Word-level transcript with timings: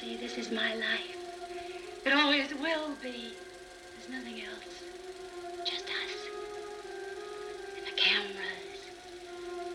See, 0.00 0.16
this 0.16 0.38
is 0.38 0.50
my 0.50 0.74
life. 0.76 1.16
It 2.06 2.14
always 2.14 2.48
will 2.54 2.94
be. 3.02 3.34
There's 3.92 4.08
nothing 4.10 4.40
else. 4.40 4.82
Just 5.66 5.84
us. 5.84 6.14
And 7.76 7.86
the 7.86 8.00
cameras. 8.00 8.80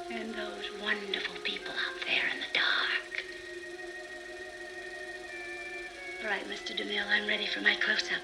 And 0.09 0.33
those 0.33 0.81
wonderful 0.81 1.35
people 1.43 1.73
out 1.73 2.01
there 2.07 2.23
in 2.33 2.39
the 2.39 2.51
dark. 2.55 3.23
All 6.23 6.29
right, 6.31 6.49
Mr. 6.49 6.75
DeMille, 6.75 7.07
I'm 7.07 7.27
ready 7.27 7.45
for 7.45 7.61
my 7.61 7.75
close-up. 7.75 8.23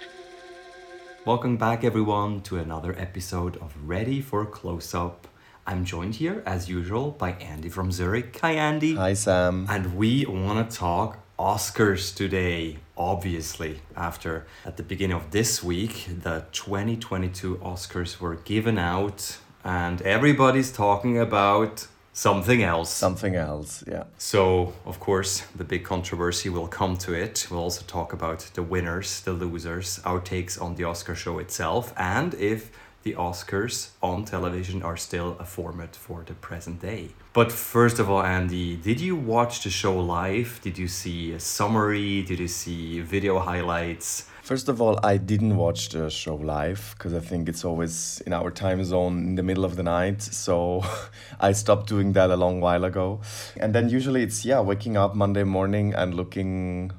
Welcome 1.27 1.57
back, 1.57 1.83
everyone, 1.83 2.41
to 2.41 2.57
another 2.57 2.95
episode 2.97 3.57
of 3.57 3.75
Ready 3.85 4.21
for 4.21 4.43
Close 4.47 4.95
Up. 4.95 5.27
I'm 5.67 5.85
joined 5.85 6.15
here, 6.15 6.41
as 6.47 6.67
usual, 6.67 7.11
by 7.11 7.33
Andy 7.33 7.69
from 7.69 7.91
Zurich. 7.91 8.39
Hi, 8.41 8.53
Andy. 8.53 8.95
Hi, 8.95 9.13
Sam. 9.13 9.67
And 9.69 9.95
we 9.95 10.25
want 10.25 10.67
to 10.67 10.75
talk 10.75 11.20
Oscars 11.41 12.15
today, 12.15 12.77
obviously. 12.95 13.81
After, 13.95 14.45
at 14.63 14.77
the 14.77 14.83
beginning 14.83 15.17
of 15.17 15.31
this 15.31 15.63
week, 15.63 16.05
the 16.21 16.45
2022 16.51 17.55
Oscars 17.55 18.19
were 18.19 18.35
given 18.35 18.77
out, 18.77 19.39
and 19.63 20.03
everybody's 20.03 20.71
talking 20.71 21.17
about 21.17 21.87
something 22.13 22.61
else. 22.61 22.91
Something 22.93 23.35
else, 23.35 23.83
yeah. 23.87 24.03
So, 24.19 24.73
of 24.85 24.99
course, 24.99 25.41
the 25.55 25.63
big 25.63 25.83
controversy 25.83 26.49
will 26.49 26.67
come 26.67 26.95
to 26.97 27.13
it. 27.13 27.47
We'll 27.49 27.61
also 27.61 27.83
talk 27.87 28.13
about 28.13 28.41
the 28.53 28.61
winners, 28.61 29.21
the 29.21 29.33
losers, 29.33 29.99
our 30.05 30.19
takes 30.19 30.59
on 30.59 30.75
the 30.75 30.83
Oscar 30.83 31.15
show 31.15 31.39
itself, 31.39 31.91
and 31.97 32.35
if 32.35 32.69
the 33.03 33.13
Oscars 33.13 33.89
on 34.01 34.25
television 34.25 34.83
are 34.83 34.97
still 34.97 35.35
a 35.39 35.45
format 35.45 35.95
for 35.95 36.23
the 36.25 36.33
present 36.33 36.81
day. 36.81 37.09
But 37.33 37.51
first 37.51 37.99
of 37.99 38.09
all, 38.09 38.21
Andy, 38.21 38.75
did 38.75 38.99
you 38.99 39.15
watch 39.15 39.63
the 39.63 39.69
show 39.69 39.97
live? 39.97 40.59
Did 40.61 40.77
you 40.77 40.87
see 40.87 41.31
a 41.31 41.39
summary? 41.39 42.21
Did 42.21 42.39
you 42.39 42.47
see 42.47 42.99
video 42.99 43.39
highlights? 43.39 44.27
First 44.43 44.69
of 44.69 44.81
all, 44.81 44.99
I 45.03 45.17
didn't 45.17 45.55
watch 45.55 45.89
the 45.89 46.09
show 46.09 46.35
live 46.35 46.95
because 46.97 47.13
I 47.13 47.19
think 47.19 47.47
it's 47.47 47.63
always 47.63 48.21
in 48.25 48.33
our 48.33 48.51
time 48.51 48.83
zone 48.83 49.25
in 49.27 49.35
the 49.35 49.43
middle 49.43 49.63
of 49.63 49.75
the 49.75 49.83
night. 49.83 50.21
So 50.21 50.83
I 51.39 51.53
stopped 51.53 51.87
doing 51.87 52.13
that 52.13 52.29
a 52.29 52.35
long 52.35 52.59
while 52.59 52.83
ago. 52.83 53.21
And 53.57 53.73
then 53.73 53.89
usually 53.89 54.23
it's, 54.23 54.43
yeah, 54.43 54.59
waking 54.59 54.97
up 54.97 55.15
Monday 55.15 55.43
morning 55.43 55.93
and 55.93 56.13
looking 56.13 56.91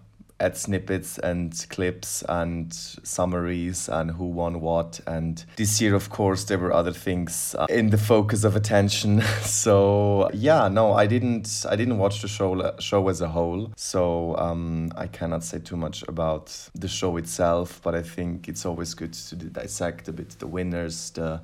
at 0.43 0.57
snippets 0.57 1.19
and 1.19 1.67
clips 1.71 2.23
and 2.29 2.75
summaries 2.75 3.89
and 3.89 4.11
who 4.11 4.27
won 4.27 4.61
what. 4.61 5.01
And 5.07 5.43
this 5.57 5.81
year, 5.81 5.95
of 5.95 6.11
course, 6.11 6.45
there 6.45 6.59
were 6.59 6.73
other 6.73 6.93
things 6.93 7.55
uh, 7.59 7.67
in 7.71 7.91
the 7.91 7.99
focus 7.99 8.45
of 8.45 8.57
attention. 8.57 9.21
so 9.43 10.29
yeah, 10.35 10.69
no, 10.69 10.93
I 10.93 11.07
didn't. 11.07 11.65
I 11.69 11.77
didn't 11.77 11.99
watch 11.99 12.21
the 12.21 12.29
show 12.29 12.75
show 12.81 13.09
as 13.09 13.21
a 13.21 13.29
whole. 13.29 13.73
So 13.77 14.37
um, 14.37 14.91
I 14.97 15.07
cannot 15.07 15.45
say 15.45 15.61
too 15.61 15.77
much 15.77 16.03
about 16.09 16.47
the 16.75 16.89
show 16.89 17.17
itself. 17.17 17.81
But 17.83 17.95
I 17.95 18.03
think 18.03 18.49
it's 18.49 18.67
always 18.67 18.95
good 18.95 19.13
to 19.13 19.37
dissect 19.37 20.09
a 20.09 20.13
bit 20.13 20.31
the 20.39 20.49
winners, 20.49 21.11
the 21.11 21.41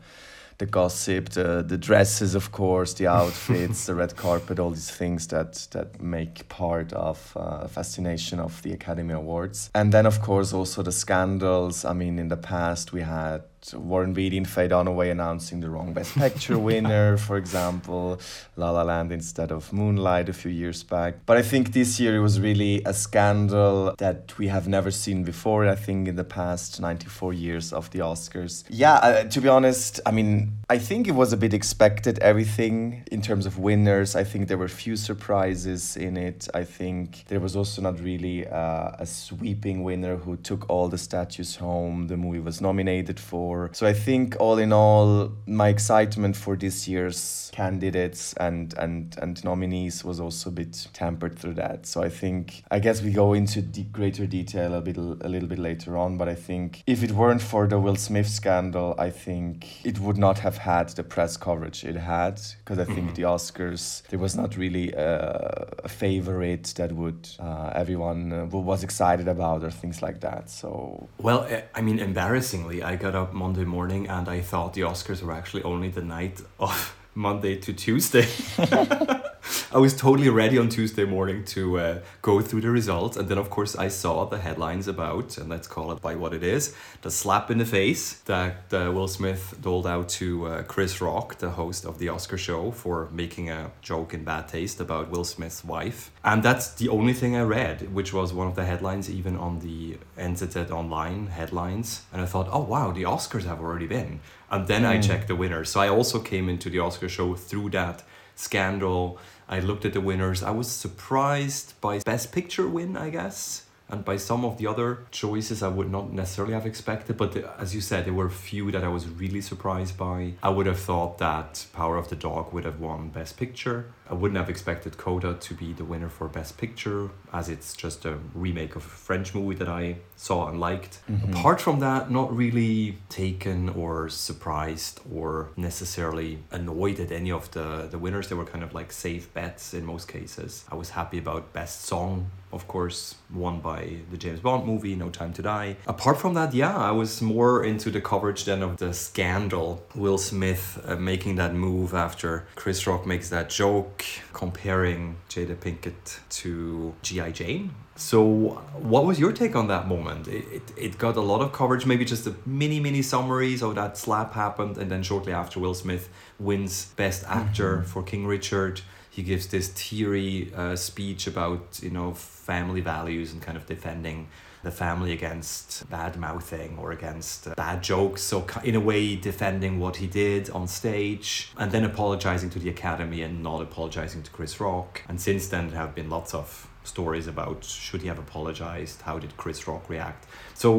the 0.58 0.66
gossip, 0.66 1.30
the 1.30 1.64
the 1.66 1.78
dresses, 1.78 2.34
of 2.34 2.50
course, 2.50 2.94
the 2.94 3.06
outfits, 3.06 3.86
the 3.86 3.94
red 3.94 4.16
carpet, 4.16 4.58
all 4.58 4.70
these 4.70 4.90
things 4.90 5.28
that 5.28 5.68
that 5.70 6.00
make 6.02 6.48
part 6.48 6.92
of 6.92 7.32
uh, 7.36 7.66
fascination 7.68 8.40
of 8.40 8.60
the 8.62 8.72
Academy 8.72 9.14
Awards. 9.14 9.70
And 9.74 9.92
then, 9.92 10.06
of 10.06 10.20
course, 10.20 10.52
also 10.52 10.82
the 10.82 10.92
scandals. 10.92 11.84
I 11.84 11.92
mean, 11.92 12.18
in 12.18 12.28
the 12.28 12.36
past 12.36 12.92
we 12.92 13.02
had 13.02 13.42
Warren 13.74 14.12
Beatty 14.12 14.36
and 14.36 14.48
Faye 14.48 14.68
Dunaway 14.68 15.10
announcing 15.10 15.60
the 15.60 15.70
wrong 15.70 15.92
Best 15.92 16.16
Picture 16.16 16.58
winner, 16.58 17.16
for 17.28 17.36
example, 17.36 18.20
La 18.56 18.70
La 18.70 18.82
Land 18.82 19.12
instead 19.12 19.50
of 19.50 19.72
Moonlight 19.72 20.28
a 20.28 20.32
few 20.32 20.50
years 20.50 20.82
back. 20.82 21.14
But 21.26 21.36
I 21.36 21.42
think 21.42 21.72
this 21.72 22.00
year 22.00 22.16
it 22.16 22.20
was 22.20 22.40
really 22.40 22.82
a 22.84 22.94
scandal 22.94 23.94
that 23.98 24.36
we 24.38 24.48
have 24.48 24.68
never 24.68 24.90
seen 24.90 25.24
before, 25.24 25.66
I 25.66 25.74
think, 25.74 26.08
in 26.08 26.16
the 26.16 26.24
past 26.24 26.80
94 26.80 27.32
years 27.32 27.72
of 27.72 27.90
the 27.90 28.00
Oscars. 28.00 28.64
Yeah, 28.68 28.94
uh, 28.94 29.24
to 29.24 29.40
be 29.40 29.48
honest, 29.48 30.00
I 30.06 30.10
mean, 30.10 30.58
I 30.70 30.78
think 30.78 31.08
it 31.08 31.14
was 31.14 31.32
a 31.32 31.36
bit 31.36 31.54
expected, 31.54 32.18
everything 32.18 33.04
in 33.10 33.22
terms 33.22 33.46
of 33.46 33.58
winners. 33.58 34.16
I 34.16 34.24
think 34.24 34.48
there 34.48 34.58
were 34.58 34.68
few 34.68 34.96
surprises 34.96 35.96
in 35.96 36.16
it. 36.16 36.48
I 36.54 36.64
think 36.64 37.24
there 37.28 37.40
was 37.40 37.56
also 37.56 37.82
not 37.82 38.00
really 38.00 38.46
uh, 38.46 38.92
a 38.98 39.06
sweeping 39.06 39.82
winner 39.82 40.16
who 40.16 40.36
took 40.36 40.68
all 40.68 40.88
the 40.88 40.98
statues 40.98 41.56
home 41.56 42.08
the 42.08 42.16
movie 42.16 42.40
was 42.40 42.60
nominated 42.60 43.18
for. 43.18 43.47
So 43.72 43.86
I 43.86 43.92
think 43.92 44.36
all 44.40 44.58
in 44.58 44.72
all, 44.72 45.32
my 45.46 45.68
excitement 45.68 46.36
for 46.36 46.56
this 46.56 46.88
year's 46.88 47.50
candidates 47.52 48.34
and 48.34 48.74
and 48.78 49.16
and 49.20 49.42
nominees 49.44 50.04
was 50.04 50.20
also 50.20 50.50
a 50.50 50.52
bit 50.52 50.88
tempered 50.92 51.38
through 51.38 51.54
that. 51.54 51.86
So 51.86 52.02
I 52.02 52.08
think 52.08 52.62
I 52.70 52.78
guess 52.78 53.02
we 53.02 53.10
go 53.10 53.32
into 53.32 53.62
de- 53.62 53.84
greater 53.84 54.26
detail 54.26 54.74
a 54.74 54.80
bit 54.80 54.96
a 54.96 55.28
little 55.28 55.48
bit 55.48 55.58
later 55.58 55.96
on. 55.96 56.18
But 56.18 56.28
I 56.28 56.34
think 56.34 56.82
if 56.86 57.02
it 57.02 57.12
weren't 57.12 57.42
for 57.42 57.66
the 57.66 57.78
Will 57.78 57.96
Smith 57.96 58.28
scandal, 58.28 58.94
I 58.98 59.10
think 59.10 59.84
it 59.84 59.98
would 59.98 60.18
not 60.18 60.38
have 60.40 60.58
had 60.58 60.88
the 60.90 61.02
press 61.02 61.36
coverage 61.36 61.84
it 61.84 61.96
had 61.96 62.40
because 62.58 62.78
I 62.78 62.84
think 62.84 63.06
mm-hmm. 63.10 63.14
the 63.14 63.22
Oscars 63.22 64.02
there 64.08 64.18
was 64.18 64.36
not 64.36 64.56
really 64.56 64.92
a, 64.92 65.68
a 65.84 65.88
favorite 65.88 66.74
that 66.76 66.92
would 66.92 67.28
uh, 67.38 67.72
everyone 67.74 68.32
uh, 68.32 68.46
was 68.46 68.84
excited 68.84 69.28
about 69.28 69.64
or 69.64 69.70
things 69.70 70.02
like 70.02 70.20
that. 70.20 70.50
So 70.50 71.08
well, 71.20 71.44
eh, 71.48 71.62
I 71.74 71.80
mean, 71.80 71.98
embarrassingly, 71.98 72.82
I 72.82 72.96
got 72.96 73.14
up 73.14 73.32
Monday 73.38 73.64
morning 73.64 74.08
and 74.08 74.28
I 74.28 74.40
thought 74.40 74.74
the 74.74 74.82
Oscars 74.82 75.22
were 75.22 75.32
actually 75.32 75.62
only 75.62 75.88
the 75.88 76.02
night 76.02 76.40
of 76.58 76.96
Monday 77.14 77.56
to 77.56 77.72
Tuesday. 77.72 78.26
I 79.72 79.78
was 79.78 79.96
totally 79.96 80.28
ready 80.28 80.58
on 80.58 80.68
Tuesday 80.68 81.04
morning 81.04 81.44
to 81.46 81.78
uh, 81.78 81.98
go 82.22 82.40
through 82.40 82.62
the 82.62 82.70
results. 82.70 83.16
And 83.16 83.28
then, 83.28 83.38
of 83.38 83.50
course, 83.50 83.76
I 83.76 83.88
saw 83.88 84.24
the 84.24 84.38
headlines 84.38 84.88
about, 84.88 85.38
and 85.38 85.48
let's 85.48 85.68
call 85.68 85.92
it 85.92 86.00
by 86.00 86.14
what 86.14 86.34
it 86.34 86.42
is, 86.42 86.74
the 87.02 87.10
slap 87.10 87.50
in 87.50 87.58
the 87.58 87.64
face 87.64 88.14
that 88.20 88.72
uh, 88.72 88.90
Will 88.92 89.08
Smith 89.08 89.58
doled 89.60 89.86
out 89.86 90.08
to 90.10 90.46
uh, 90.46 90.62
Chris 90.64 91.00
Rock, 91.00 91.38
the 91.38 91.50
host 91.50 91.84
of 91.84 91.98
the 91.98 92.08
Oscar 92.08 92.38
show, 92.38 92.70
for 92.70 93.08
making 93.10 93.50
a 93.50 93.70
joke 93.82 94.14
in 94.14 94.24
bad 94.24 94.48
taste 94.48 94.80
about 94.80 95.10
Will 95.10 95.24
Smith's 95.24 95.64
wife. 95.64 96.10
And 96.24 96.42
that's 96.42 96.74
the 96.74 96.88
only 96.88 97.12
thing 97.12 97.36
I 97.36 97.42
read, 97.42 97.92
which 97.94 98.12
was 98.12 98.32
one 98.32 98.46
of 98.46 98.54
the 98.54 98.64
headlines, 98.64 99.10
even 99.10 99.36
on 99.36 99.60
the 99.60 99.98
NZZ 100.18 100.70
Online 100.70 101.28
headlines. 101.28 102.02
And 102.12 102.20
I 102.20 102.26
thought, 102.26 102.48
oh, 102.50 102.62
wow, 102.62 102.92
the 102.92 103.02
Oscars 103.02 103.44
have 103.44 103.60
already 103.60 103.86
been. 103.86 104.20
And 104.50 104.66
then 104.66 104.82
mm. 104.82 104.88
I 104.88 105.00
checked 105.00 105.28
the 105.28 105.36
winners. 105.36 105.70
So 105.70 105.80
I 105.80 105.88
also 105.88 106.20
came 106.20 106.48
into 106.48 106.70
the 106.70 106.78
Oscar 106.78 107.08
show 107.08 107.34
through 107.34 107.70
that 107.70 108.02
scandal 108.34 109.18
I 109.48 109.60
looked 109.60 109.86
at 109.86 109.94
the 109.94 110.00
winners. 110.00 110.42
I 110.42 110.50
was 110.50 110.70
surprised 110.70 111.80
by 111.80 112.00
Best 112.00 112.32
Picture 112.32 112.68
win, 112.68 112.96
I 112.96 113.08
guess 113.08 113.64
and 113.88 114.04
by 114.04 114.16
some 114.16 114.44
of 114.44 114.58
the 114.58 114.66
other 114.66 115.06
choices 115.10 115.62
I 115.62 115.68
would 115.68 115.90
not 115.90 116.12
necessarily 116.12 116.54
have 116.54 116.66
expected. 116.66 117.16
But 117.16 117.32
the, 117.32 117.50
as 117.58 117.74
you 117.74 117.80
said, 117.80 118.04
there 118.04 118.12
were 118.12 118.26
a 118.26 118.30
few 118.30 118.70
that 118.70 118.84
I 118.84 118.88
was 118.88 119.08
really 119.08 119.40
surprised 119.40 119.96
by. 119.96 120.34
I 120.42 120.50
would 120.50 120.66
have 120.66 120.78
thought 120.78 121.18
that 121.18 121.66
Power 121.72 121.96
of 121.96 122.08
the 122.08 122.16
Dog 122.16 122.52
would 122.52 122.64
have 122.64 122.80
won 122.80 123.08
Best 123.08 123.36
Picture. 123.36 123.92
I 124.10 124.14
wouldn't 124.14 124.38
have 124.38 124.48
expected 124.48 124.96
Coda 124.96 125.34
to 125.34 125.54
be 125.54 125.72
the 125.72 125.84
winner 125.84 126.08
for 126.08 126.28
Best 126.28 126.56
Picture, 126.56 127.10
as 127.32 127.48
it's 127.48 127.74
just 127.74 128.04
a 128.04 128.18
remake 128.34 128.74
of 128.76 128.84
a 128.84 128.88
French 128.88 129.34
movie 129.34 129.56
that 129.56 129.68
I 129.68 129.96
saw 130.16 130.48
and 130.48 130.58
liked. 130.58 131.00
Mm-hmm. 131.10 131.34
Apart 131.34 131.60
from 131.60 131.80
that, 131.80 132.10
not 132.10 132.34
really 132.34 132.98
taken 133.08 133.68
or 133.70 134.08
surprised 134.08 135.00
or 135.12 135.50
necessarily 135.56 136.38
annoyed 136.50 137.00
at 137.00 137.12
any 137.12 137.30
of 137.30 137.50
the, 137.50 137.88
the 137.90 137.98
winners. 137.98 138.28
They 138.28 138.34
were 138.34 138.46
kind 138.46 138.64
of 138.64 138.72
like 138.72 138.92
safe 138.92 139.32
bets 139.34 139.74
in 139.74 139.84
most 139.84 140.08
cases. 140.08 140.64
I 140.70 140.74
was 140.74 140.90
happy 140.90 141.18
about 141.18 141.52
Best 141.52 141.82
Song 141.84 142.30
of 142.52 142.66
course, 142.66 143.16
won 143.32 143.60
by 143.60 143.96
the 144.10 144.16
James 144.16 144.40
Bond 144.40 144.66
movie, 144.66 144.94
No 144.94 145.10
Time 145.10 145.32
to 145.34 145.42
Die. 145.42 145.76
Apart 145.86 146.18
from 146.18 146.34
that, 146.34 146.54
yeah, 146.54 146.76
I 146.76 146.92
was 146.92 147.20
more 147.20 147.64
into 147.64 147.90
the 147.90 148.00
coverage 148.00 148.44
than 148.44 148.62
of 148.62 148.78
the 148.78 148.94
scandal. 148.94 149.84
Will 149.94 150.18
Smith 150.18 150.82
uh, 150.86 150.96
making 150.96 151.36
that 151.36 151.54
move 151.54 151.94
after 151.94 152.46
Chris 152.54 152.86
Rock 152.86 153.06
makes 153.06 153.28
that 153.28 153.50
joke, 153.50 154.04
comparing 154.32 155.16
Jada 155.28 155.56
Pinkett 155.56 156.20
to 156.30 156.94
G.I. 157.02 157.32
Jane. 157.32 157.74
So, 157.96 158.62
what 158.74 159.04
was 159.04 159.18
your 159.18 159.32
take 159.32 159.56
on 159.56 159.66
that 159.66 159.88
moment? 159.88 160.28
It, 160.28 160.44
it, 160.52 160.62
it 160.76 160.98
got 160.98 161.16
a 161.16 161.20
lot 161.20 161.40
of 161.40 161.52
coverage, 161.52 161.84
maybe 161.84 162.04
just 162.04 162.28
a 162.28 162.34
mini, 162.46 162.78
mini 162.78 163.02
summaries 163.02 163.60
of 163.60 163.74
that 163.74 163.98
slap 163.98 164.34
happened, 164.34 164.78
and 164.78 164.88
then 164.88 165.02
shortly 165.02 165.32
after, 165.32 165.58
Will 165.58 165.74
Smith 165.74 166.08
wins 166.38 166.86
Best 166.96 167.24
Actor 167.26 167.78
mm-hmm. 167.78 167.86
for 167.86 168.04
King 168.04 168.24
Richard 168.24 168.82
he 169.18 169.24
gives 169.24 169.48
this 169.48 169.72
teary 169.74 170.52
uh, 170.54 170.76
speech 170.76 171.26
about 171.26 171.80
you 171.82 171.90
know 171.90 172.14
family 172.14 172.80
values 172.80 173.32
and 173.32 173.42
kind 173.42 173.58
of 173.58 173.66
defending 173.66 174.28
the 174.62 174.70
family 174.70 175.12
against 175.12 175.90
bad 175.90 176.16
mouthing 176.16 176.78
or 176.78 176.92
against 176.92 177.48
uh, 177.48 177.54
bad 177.56 177.82
jokes. 177.82 178.22
So 178.22 178.46
in 178.62 178.76
a 178.76 178.80
way 178.90 179.16
defending 179.16 179.80
what 179.80 179.96
he 179.96 180.06
did 180.06 180.50
on 180.50 180.68
stage 180.68 181.50
and 181.56 181.72
then 181.72 181.84
apologizing 181.84 182.50
to 182.50 182.60
the 182.60 182.68
academy 182.68 183.22
and 183.22 183.42
not 183.42 183.60
apologizing 183.60 184.22
to 184.22 184.30
chris 184.30 184.60
rock. 184.60 185.02
And 185.08 185.20
since 185.20 185.48
then 185.48 185.70
there 185.70 185.80
have 185.80 185.96
been 185.96 186.08
lots 186.08 186.32
of 186.32 186.68
stories 186.84 187.26
about 187.26 187.64
should 187.64 188.02
he 188.02 188.08
have 188.08 188.20
apologized? 188.20 189.02
How 189.02 189.18
did 189.18 189.36
chris 189.36 189.66
rock 189.66 189.90
react? 189.90 190.26
So 190.54 190.70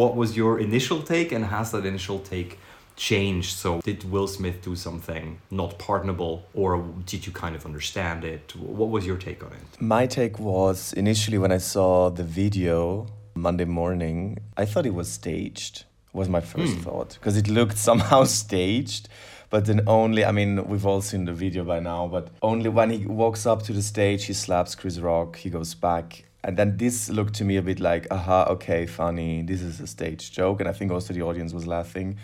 what 0.00 0.14
was 0.14 0.36
your 0.36 0.60
initial 0.60 1.02
take 1.02 1.32
and 1.32 1.44
has 1.46 1.72
that 1.72 1.84
initial 1.84 2.20
take 2.20 2.60
changed. 2.96 3.56
So, 3.56 3.80
did 3.80 4.10
Will 4.10 4.26
Smith 4.28 4.62
do 4.62 4.76
something 4.76 5.38
not 5.50 5.78
pardonable, 5.78 6.44
or 6.54 6.84
did 7.06 7.26
you 7.26 7.32
kind 7.32 7.54
of 7.56 7.64
understand 7.66 8.24
it? 8.24 8.54
What 8.56 8.90
was 8.90 9.06
your 9.06 9.16
take 9.16 9.42
on 9.44 9.52
it? 9.52 9.80
My 9.80 10.06
take 10.06 10.38
was 10.38 10.92
initially 10.92 11.38
when 11.38 11.52
I 11.52 11.58
saw 11.58 12.10
the 12.10 12.24
video 12.24 13.06
Monday 13.34 13.64
morning, 13.64 14.38
I 14.56 14.64
thought 14.64 14.86
it 14.86 14.94
was 14.94 15.10
staged. 15.10 15.84
Was 16.12 16.28
my 16.28 16.42
first 16.42 16.74
Hmm. 16.74 16.80
thought 16.82 17.14
because 17.18 17.38
it 17.38 17.48
looked 17.48 17.78
somehow 17.88 18.24
staged. 18.24 19.08
But 19.48 19.64
then 19.66 19.82
only, 19.86 20.24
I 20.24 20.32
mean, 20.32 20.66
we've 20.66 20.84
all 20.86 21.00
seen 21.02 21.24
the 21.26 21.32
video 21.32 21.64
by 21.64 21.80
now, 21.80 22.06
but 22.06 22.28
only 22.42 22.68
when 22.70 22.90
he 22.90 23.06
walks 23.06 23.46
up 23.46 23.62
to 23.64 23.72
the 23.72 23.82
stage, 23.82 24.24
he 24.26 24.32
slaps 24.34 24.74
Chris 24.74 24.98
Rock, 24.98 25.36
he 25.36 25.48
goes 25.50 25.74
back. 25.74 26.24
And 26.44 26.56
then 26.56 26.76
this 26.76 27.08
looked 27.10 27.34
to 27.34 27.44
me 27.44 27.56
a 27.56 27.62
bit 27.62 27.78
like, 27.78 28.06
aha, 28.10 28.46
okay, 28.50 28.86
funny, 28.86 29.42
this 29.42 29.60
is 29.62 29.78
a 29.80 29.86
stage 29.86 30.32
joke. 30.32 30.60
And 30.60 30.68
I 30.68 30.72
think 30.72 30.90
also 30.90 31.12
the 31.14 31.22
audience 31.22 31.52
was 31.52 31.66
laughing. 31.66 32.16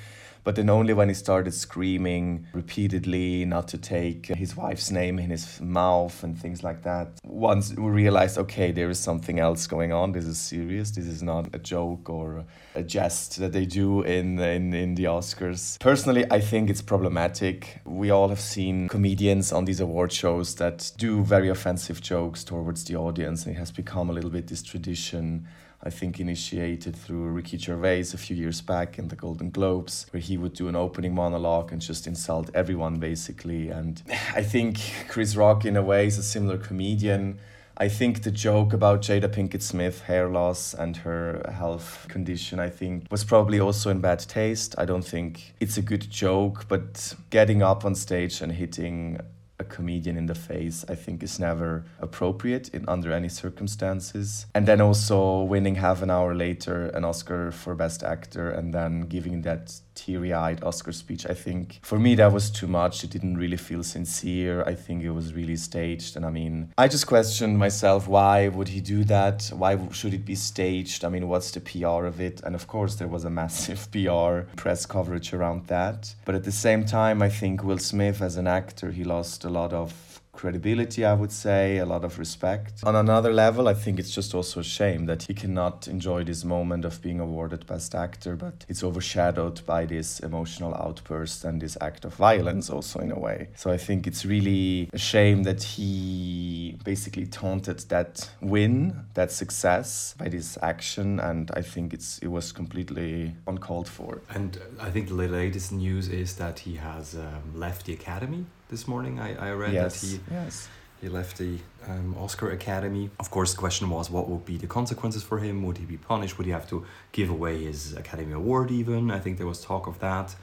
But 0.44 0.56
then 0.56 0.70
only 0.70 0.93
when 0.93 1.08
he 1.08 1.14
started 1.14 1.52
screaming 1.52 2.46
repeatedly 2.52 3.44
not 3.44 3.69
to 3.69 3.79
take 3.79 4.26
his 4.26 4.56
wife's 4.56 4.90
name 4.90 5.19
in 5.19 5.31
his 5.31 5.61
mouth 5.61 6.23
and 6.23 6.38
things 6.38 6.62
like 6.62 6.82
that, 6.82 7.08
once 7.25 7.75
we 7.75 7.90
realized, 7.90 8.38
okay, 8.38 8.73
there 8.73 8.90
is 8.90 8.99
something 8.99 9.38
else 9.38 9.67
going 9.67 9.93
on. 9.93 10.12
This 10.12 10.25
is 10.25 10.38
serious. 10.38 10.90
This 10.90 11.06
is 11.06 11.23
not 11.23 11.55
a 11.55 11.58
joke 11.58 12.08
or 12.08 12.44
a 12.75 12.82
jest 12.82 13.38
that 13.38 13.52
they 13.52 13.67
do 13.67 14.02
in, 14.02 14.38
in, 14.38 14.73
in 14.75 14.94
the 14.94 15.05
Oscars. 15.05 15.79
Personally, 15.81 16.25
I 16.31 16.40
think 16.40 16.70
it's 16.70 16.82
problematic. 16.82 17.81
We 17.85 18.11
all 18.11 18.29
have 18.29 18.40
seen 18.40 18.88
comedians 18.88 19.52
on 19.52 19.64
these 19.64 19.81
award 19.81 20.12
shows 20.12 20.55
that 20.56 20.93
do 20.96 21.23
very 21.23 21.49
offensive 21.49 22.00
jokes 22.00 22.44
towards 22.44 22.85
the 22.85 22.96
audience, 22.96 23.44
and 23.44 23.55
it 23.55 23.58
has 23.58 23.70
become 23.70 24.11
a 24.11 24.12
little 24.12 24.31
bit 24.31 24.46
this 24.46 24.62
tradition. 24.62 25.46
I 25.82 25.90
think 25.90 26.19
initiated 26.19 26.96
through 26.96 27.28
Ricky 27.28 27.56
Gervais 27.56 28.06
a 28.12 28.16
few 28.16 28.34
years 28.34 28.60
back 28.60 28.98
in 28.98 29.08
the 29.08 29.16
Golden 29.16 29.50
Globes, 29.50 30.06
where 30.10 30.20
he 30.20 30.36
would 30.36 30.54
do 30.54 30.69
an 30.69 30.75
opening 30.75 31.14
monologue 31.14 31.72
and 31.72 31.80
just 31.80 32.06
insult 32.06 32.50
everyone 32.52 32.98
basically. 32.98 33.69
And 33.69 34.02
I 34.34 34.42
think 34.42 34.78
Chris 35.08 35.36
Rock, 35.36 35.64
in 35.64 35.76
a 35.76 35.82
way, 35.82 36.06
is 36.06 36.19
a 36.19 36.22
similar 36.22 36.58
comedian. 36.58 37.38
I 37.80 37.88
think 37.88 38.25
the 38.25 38.32
joke 38.32 38.72
about 38.72 39.02
Jada 39.02 39.28
Pinkett 39.28 39.62
Smith 39.62 40.02
hair 40.02 40.28
loss 40.28 40.75
and 40.75 40.96
her 40.96 41.48
health 41.54 42.06
condition, 42.08 42.58
I 42.58 42.70
think, 42.70 43.06
was 43.08 43.22
probably 43.22 43.60
also 43.60 43.88
in 43.88 44.00
bad 44.00 44.19
taste. 44.19 44.75
I 44.76 44.84
don't 44.84 45.04
think 45.04 45.54
it's 45.60 45.76
a 45.76 45.82
good 45.82 46.10
joke, 46.10 46.66
but 46.66 47.14
getting 47.30 47.62
up 47.62 47.84
on 47.84 47.94
stage 47.94 48.40
and 48.40 48.50
hitting 48.50 49.20
a 49.58 49.64
comedian 49.64 50.16
in 50.16 50.26
the 50.26 50.34
face, 50.34 50.84
I 50.88 50.94
think 50.94 51.22
is 51.22 51.38
never 51.38 51.84
appropriate 52.00 52.69
in 52.69 52.84
under 52.88 53.12
any 53.12 53.28
circumstances. 53.28 54.46
And 54.55 54.66
then 54.66 54.81
also 54.81 55.43
winning 55.43 55.76
half 55.76 56.02
an 56.02 56.10
hour 56.10 56.34
later 56.34 56.87
an 56.88 57.05
Oscar 57.05 57.50
for 57.50 57.75
Best 57.75 58.02
Actor 58.02 58.50
and 58.50 58.72
then 58.72 59.02
giving 59.02 59.43
that 59.43 59.81
teary-eyed 59.98 60.62
Oscar 60.62 60.92
speech, 60.92 61.26
I 61.26 61.34
think 61.34 61.80
for 61.82 61.98
me 61.98 62.14
that 62.16 62.32
was 62.32 62.50
too 62.50 62.66
much. 62.66 63.04
It 63.04 63.10
didn't 63.10 63.36
really 63.36 63.56
feel 63.56 63.82
sincere. 63.82 64.62
I 64.62 64.74
think 64.74 65.02
it 65.02 65.10
was 65.10 65.34
really 65.34 65.56
staged. 65.56 66.16
And 66.16 66.24
I 66.24 66.30
mean, 66.30 66.72
I 66.78 66.86
just 66.88 67.06
questioned 67.06 67.58
myself, 67.58 68.06
why 68.06 68.48
would 68.48 68.68
he 68.68 68.80
do 68.80 69.04
that? 69.04 69.50
Why 69.52 69.72
should 69.92 70.14
it 70.14 70.24
be 70.24 70.34
staged? 70.34 71.04
I 71.04 71.08
mean, 71.08 71.28
what's 71.28 71.50
the 71.50 71.60
PR 71.60 72.06
of 72.06 72.20
it? 72.20 72.40
And 72.44 72.54
of 72.54 72.66
course, 72.66 72.94
there 72.94 73.08
was 73.08 73.24
a 73.24 73.30
massive 73.30 73.90
PR 73.92 74.34
press 74.56 74.86
coverage 74.86 75.32
around 75.32 75.66
that. 75.66 76.14
But 76.24 76.34
at 76.34 76.44
the 76.44 76.52
same 76.52 76.84
time, 76.84 77.20
I 77.22 77.28
think 77.28 77.64
Will 77.64 77.78
Smith, 77.78 78.22
as 78.22 78.36
an 78.36 78.46
actor, 78.46 78.90
he 78.90 79.04
lost 79.04 79.44
a 79.44 79.50
lot 79.50 79.72
of 79.72 79.92
credibility, 80.38 81.05
I 81.05 81.14
would 81.14 81.32
say, 81.32 81.79
a 81.79 81.85
lot 81.85 82.05
of 82.05 82.17
respect. 82.19 82.85
On 82.85 82.94
another 82.94 83.32
level, 83.32 83.67
I 83.67 83.75
think 83.75 83.99
it's 83.99 84.14
just 84.14 84.35
also 84.35 84.61
a 84.61 84.64
shame 84.64 85.06
that 85.06 85.25
he 85.25 85.35
cannot 85.35 85.88
enjoy 85.88 86.23
this 86.23 86.44
moment 86.44 86.85
of 86.85 87.02
being 87.02 87.19
awarded 87.19 87.67
Best 87.67 87.93
Actor, 87.94 88.37
but 88.37 88.64
it's 88.69 88.85
overshadowed 88.85 89.67
by 89.67 89.85
this 89.85 90.20
emotional 90.20 90.75
outburst 90.76 91.44
and 91.44 91.61
this 91.61 91.76
act 91.81 92.05
of 92.05 92.14
violence, 92.14 92.70
also 92.70 93.00
in 93.00 93.11
a 93.11 93.19
way. 93.19 93.49
So 93.56 93.73
I 93.73 93.79
think 93.79 94.06
it's 94.06 94.25
really 94.25 94.88
a 94.93 94.99
shame 94.99 95.43
that 95.43 95.61
he 95.62 96.79
basically 96.85 97.26
taunted 97.26 97.81
that 97.88 98.31
win, 98.40 99.06
that 99.14 99.32
success, 99.32 100.14
by 100.19 100.29
this 100.29 100.56
action, 100.62 101.19
and 101.19 101.50
I 101.55 101.62
think 101.62 101.93
it's 101.93 102.19
it 102.19 102.29
was 102.29 102.52
completely 102.52 103.35
uncalled 103.49 103.88
for. 103.88 104.23
And 104.31 104.56
I 104.81 104.90
think 104.90 105.08
the 105.08 105.14
latest 105.14 105.73
news 105.73 106.08
is 106.08 106.37
that 106.37 106.61
he 106.61 106.76
has 106.76 107.17
um, 107.17 107.58
left 107.58 107.87
the 107.87 107.93
academy 107.93 108.46
this 108.68 108.86
morning. 108.86 109.18
I, 109.18 109.48
I 109.48 109.52
read 109.52 109.72
yes, 109.72 110.00
that 110.00 110.06
he 110.06 110.20
yes. 110.30 110.68
He 111.00 111.08
left 111.08 111.38
the 111.38 111.58
um, 111.86 112.16
Oscar 112.18 112.50
Academy. 112.50 113.10
Of 113.20 113.30
course, 113.30 113.52
the 113.52 113.58
question 113.58 113.88
was 113.88 114.10
what 114.10 114.28
would 114.28 114.44
be 114.44 114.56
the 114.56 114.66
consequences 114.66 115.22
for 115.22 115.38
him? 115.38 115.62
Would 115.62 115.78
he 115.78 115.84
be 115.84 115.96
punished? 115.96 116.38
Would 116.38 116.46
he 116.46 116.52
have 116.52 116.68
to 116.70 116.84
give 117.12 117.30
away 117.30 117.64
his 117.64 117.94
Academy 117.94 118.32
Award 118.32 118.70
even? 118.70 119.10
I 119.10 119.20
think 119.20 119.38
there 119.38 119.46
was 119.46 119.60
talk 119.60 119.86
of 119.86 120.00
that. 120.00 120.34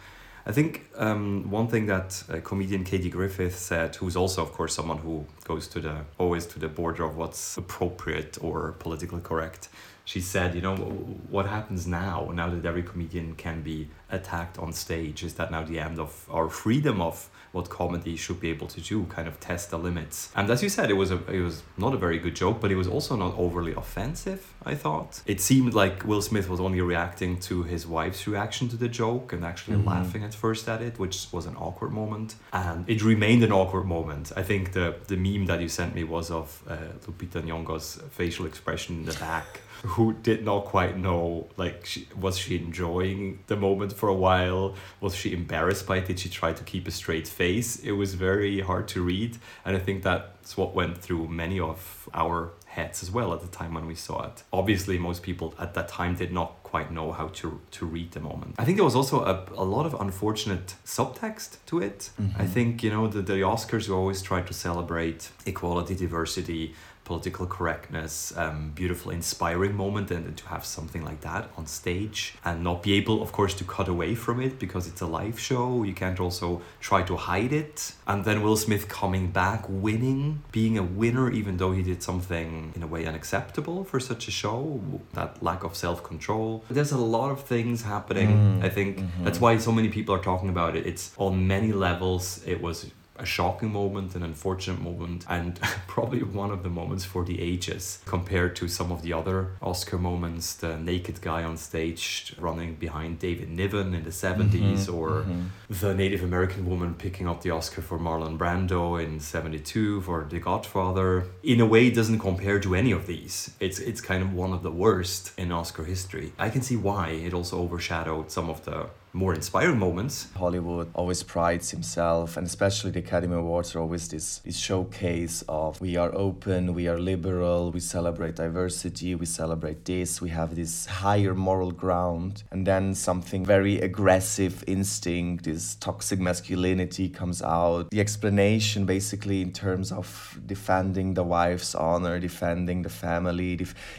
I 0.47 0.51
think 0.51 0.87
um, 0.95 1.49
one 1.49 1.67
thing 1.67 1.87
that 1.87 2.23
uh, 2.29 2.39
comedian 2.39 2.83
Kathy 2.83 3.09
Griffin 3.09 3.49
said, 3.49 3.95
who's 3.95 4.15
also, 4.15 4.43
of 4.43 4.53
course, 4.53 4.75
someone 4.75 4.99
who 4.99 5.25
goes 5.43 5.67
to 5.69 5.79
the 5.79 6.01
always 6.19 6.45
to 6.47 6.59
the 6.59 6.67
border 6.67 7.03
of 7.03 7.17
what's 7.17 7.57
appropriate 7.57 8.37
or 8.41 8.73
politically 8.73 9.21
correct. 9.21 9.69
She 10.05 10.21
said, 10.21 10.53
you 10.53 10.61
know, 10.61 10.75
what 10.75 11.47
happens 11.47 11.87
now, 11.87 12.29
now 12.31 12.47
that 12.51 12.63
every 12.63 12.83
comedian 12.83 13.33
can 13.35 13.63
be 13.63 13.87
attacked 14.11 14.59
on 14.59 14.71
stage, 14.71 15.23
is 15.23 15.33
that 15.33 15.51
now 15.51 15.63
the 15.63 15.79
end 15.79 15.99
of 15.99 16.27
our 16.29 16.47
freedom 16.47 17.01
of 17.01 17.27
what 17.55 17.69
comedy 17.69 18.15
should 18.17 18.39
be 18.45 18.49
able 18.55 18.67
to 18.67 18.81
do, 18.81 19.05
kind 19.05 19.27
of 19.27 19.39
test 19.39 19.69
the 19.71 19.79
limits. 19.79 20.17
And 20.35 20.49
as 20.49 20.61
you 20.61 20.69
said, 20.77 20.89
it 20.89 20.97
was 21.03 21.09
a 21.09 21.19
it 21.37 21.41
was 21.49 21.63
not 21.77 21.93
a 21.93 21.97
very 22.05 22.19
good 22.25 22.35
joke, 22.43 22.57
but 22.61 22.69
it 22.73 22.75
was 22.83 22.87
also 22.95 23.15
not 23.15 23.33
overly 23.45 23.73
offensive. 23.83 24.41
I 24.73 24.75
thought 24.83 25.11
it 25.33 25.39
seemed 25.49 25.73
like 25.73 25.95
Will 26.09 26.21
Smith 26.21 26.47
was 26.49 26.59
only 26.59 26.81
reacting 26.81 27.39
to 27.49 27.63
his 27.63 27.87
wife's 27.87 28.27
reaction 28.27 28.67
to 28.73 28.77
the 28.83 28.89
joke 29.03 29.27
and 29.33 29.41
actually 29.51 29.77
Mhm. 29.77 29.85
laughing 29.93 30.23
at 30.29 30.33
first 30.43 30.67
at 30.73 30.81
it, 30.87 30.93
which 31.03 31.17
was 31.31 31.45
an 31.51 31.55
awkward 31.65 31.93
moment, 32.01 32.29
and 32.51 32.79
it 32.93 32.99
remained 33.13 33.43
an 33.47 33.53
awkward 33.59 33.85
moment. 33.97 34.25
I 34.41 34.43
think 34.49 34.63
the 34.77 34.87
the 35.11 35.17
meme 35.25 35.45
that 35.51 35.59
you 35.63 35.69
sent 35.69 35.91
me 35.99 36.03
was 36.15 36.29
of 36.39 36.47
uh, 36.67 36.75
Lupita 37.05 37.39
Nyong'o's 37.47 37.87
facial 38.19 38.45
expression 38.51 38.91
in 38.99 39.05
the 39.11 39.17
back. 39.29 39.49
Who 39.83 40.13
did 40.13 40.43
not 40.43 40.65
quite 40.65 40.97
know, 40.97 41.47
like, 41.57 41.85
she, 41.85 42.07
was 42.19 42.37
she 42.37 42.55
enjoying 42.57 43.39
the 43.47 43.55
moment 43.55 43.93
for 43.93 44.09
a 44.09 44.15
while? 44.15 44.75
Was 45.01 45.15
she 45.15 45.33
embarrassed 45.33 45.85
by 45.85 45.97
it? 45.97 46.07
Did 46.07 46.19
she 46.19 46.29
try 46.29 46.53
to 46.53 46.63
keep 46.63 46.87
a 46.87 46.91
straight 46.91 47.27
face? 47.27 47.77
It 47.77 47.91
was 47.91 48.13
very 48.13 48.61
hard 48.61 48.87
to 48.89 49.01
read, 49.01 49.37
and 49.63 49.75
I 49.75 49.79
think 49.79 50.03
that's 50.03 50.57
what 50.57 50.73
went 50.73 50.97
through 50.97 51.27
many 51.27 51.59
of 51.59 52.09
our 52.13 52.51
heads 52.65 53.01
as 53.01 53.09
well 53.09 53.33
at 53.33 53.41
the 53.41 53.47
time 53.47 53.73
when 53.73 53.87
we 53.87 53.95
saw 53.95 54.23
it. 54.23 54.43
Obviously, 54.51 54.97
most 54.97 55.23
people 55.23 55.53
at 55.57 55.73
that 55.75 55.87
time 55.87 56.15
did 56.15 56.31
not 56.31 56.61
quite 56.63 56.91
know 56.91 57.13
how 57.13 57.27
to 57.29 57.61
to 57.71 57.85
read 57.85 58.11
the 58.11 58.19
moment. 58.19 58.55
I 58.59 58.65
think 58.65 58.75
there 58.77 58.83
was 58.83 58.95
also 58.95 59.23
a, 59.23 59.45
a 59.55 59.63
lot 59.63 59.85
of 59.85 59.93
unfortunate 60.05 60.75
subtext 60.85 61.57
to 61.67 61.79
it. 61.79 62.09
Mm-hmm. 62.21 62.41
I 62.41 62.45
think, 62.45 62.83
you 62.83 62.89
know, 62.89 63.07
the, 63.07 63.21
the 63.21 63.39
Oscars 63.53 63.89
always 63.89 64.21
try 64.21 64.41
to 64.41 64.53
celebrate 64.53 65.29
equality, 65.45 65.95
diversity, 65.95 66.75
political 67.05 67.45
correctness, 67.45 68.35
um, 68.35 68.71
beautiful, 68.75 69.11
inspiring 69.11 69.75
moment, 69.75 70.11
and 70.11 70.35
to 70.35 70.45
have 70.47 70.65
something 70.65 71.05
like 71.05 71.21
that 71.21 71.49
on 71.55 71.65
stage 71.67 72.33
and 72.43 72.63
not 72.63 72.83
be 72.83 72.93
able, 72.93 73.21
of 73.21 73.31
course, 73.31 73.53
to 73.53 73.63
cut 73.63 73.87
away 73.87 74.15
from 74.15 74.41
it 74.41 74.59
because 74.59 74.87
it's 74.87 75.01
a 75.01 75.05
live 75.05 75.39
show. 75.39 75.83
You 75.83 75.93
can't 75.93 76.19
also 76.19 76.61
try 76.81 77.03
to 77.03 77.15
hide 77.15 77.53
it. 77.53 77.93
And 78.07 78.25
then 78.25 78.41
Will 78.41 78.57
Smith 78.57 78.87
coming 78.89 79.27
back, 79.31 79.65
winning, 79.69 80.43
being 80.51 80.77
a 80.77 80.83
winner, 80.83 81.31
even 81.31 81.57
though 81.57 81.71
he 81.71 81.83
did 81.83 82.01
something 82.01 82.73
in 82.75 82.81
a 82.83 82.87
way 82.87 83.05
unacceptable 83.05 83.83
for 83.83 83.99
such 83.99 84.27
a 84.27 84.31
show, 84.31 84.81
that 85.13 85.41
lack 85.41 85.63
of 85.63 85.75
self 85.75 86.03
control. 86.03 86.63
There's 86.69 86.91
a 86.91 86.97
lot 86.97 87.29
of 87.31 87.43
things 87.43 87.83
happening. 87.83 88.29
Mm, 88.29 88.63
I 88.63 88.69
think 88.69 88.99
mhm. 88.99 89.23
that's 89.23 89.39
why 89.39 89.57
so 89.57 89.71
many 89.71 89.89
people 89.89 90.13
are 90.15 90.23
talking 90.31 90.49
about 90.49 90.75
it. 90.75 90.87
It's 90.87 91.13
on 91.17 91.47
many 91.47 91.71
levels, 91.71 92.41
it 92.45 92.61
was 92.61 92.91
a 93.17 93.25
shocking 93.25 93.71
moment, 93.71 94.15
an 94.15 94.23
unfortunate 94.23 94.81
moment, 94.81 95.25
and 95.29 95.59
probably 95.87 96.21
one 96.23 96.51
of 96.51 96.63
the 96.63 96.69
moments 96.69 97.05
for 97.05 97.23
the 97.23 97.41
ages 97.41 97.99
compared 98.05 98.55
to 98.57 98.67
some 98.67 98.91
of 98.91 99.01
the 99.01 99.13
other 99.13 99.51
Oscar 99.61 99.97
moments. 99.97 100.53
The 100.55 100.77
naked 100.77 101.21
guy 101.21 101.43
on 101.43 101.57
stage 101.57 102.35
running 102.37 102.75
behind 102.75 103.19
David 103.19 103.49
Niven 103.49 103.93
in 103.93 104.03
the 104.03 104.11
70s, 104.11 104.87
Mhm, 104.87 104.93
or 104.93 105.09
mhm. 105.23 105.45
the 105.69 105.93
Native 105.93 106.23
American 106.23 106.65
woman 106.65 106.93
picking 106.93 107.27
up 107.27 107.41
the 107.41 107.51
Oscar 107.51 107.81
for 107.81 107.97
Marlon 107.97 108.37
Brando 108.37 109.01
in 109.03 109.19
72 109.19 110.01
for 110.01 110.25
The 110.29 110.39
Godfather. 110.39 111.25
In 111.43 111.61
a 111.61 111.65
way, 111.65 111.87
it 111.87 111.95
doesn't 111.95 112.19
compare 112.19 112.59
to 112.59 112.75
any 112.75 112.91
of 112.91 113.07
these. 113.07 113.51
It's, 113.59 113.79
it's 113.79 114.01
kind 114.01 114.21
of 114.23 114.33
one 114.33 114.51
of 114.53 114.61
the 114.63 114.71
worst 114.71 115.31
in 115.37 115.51
Oscar 115.51 115.83
history. 115.85 116.33
I 116.37 116.49
can 116.49 116.61
see 116.61 116.75
why 116.75 117.09
it 117.09 117.33
also 117.33 117.61
overshadowed 117.61 118.29
some 118.31 118.49
of 118.49 118.65
the 118.65 118.87
more 119.15 119.33
inspiring 119.33 119.79
moments. 119.79 120.27
Hollywood 120.35 120.89
always 120.93 121.23
prides 121.23 121.71
himself, 121.71 122.35
and 122.35 122.45
especially 122.45 122.91
the 122.91 122.99
Academy 122.99 123.35
Awards 123.35 123.73
are 123.73 123.79
always 123.79 124.09
this, 124.09 124.39
this 124.39 124.57
showcase 124.57 125.41
of 125.47 125.79
we 125.79 125.95
are 125.95 126.13
open, 126.13 126.73
we 126.73 126.89
are 126.89 126.99
liberal, 126.99 127.71
we 127.71 127.79
celebrate 127.79 128.35
diversity, 128.35 129.15
we 129.15 129.25
celebrate 129.25 129.85
this, 129.85 130.21
we 130.21 130.29
have 130.29 130.55
this 130.55 130.85
higher 130.85 131.33
moral 131.33 131.71
ground, 131.71 132.43
and 132.51 132.67
then 132.67 132.93
something 132.93 133.45
very 133.45 133.79
aggressive 133.79 134.63
instinct, 134.67 135.45
this 135.45 135.75
toxic 135.75 136.19
masculinity 136.19 137.07
comes 137.07 137.41
out. 137.41 137.89
The 137.91 138.01
explanation, 138.01 138.85
basically, 138.85 139.41
in 139.41 139.53
terms 139.53 139.93
of 139.93 140.37
defending 140.45 141.13
the 141.13 141.23
wife's 141.23 141.73
honor, 141.73 142.19
defending 142.19 142.81
the 142.81 142.89
family, 142.89 143.53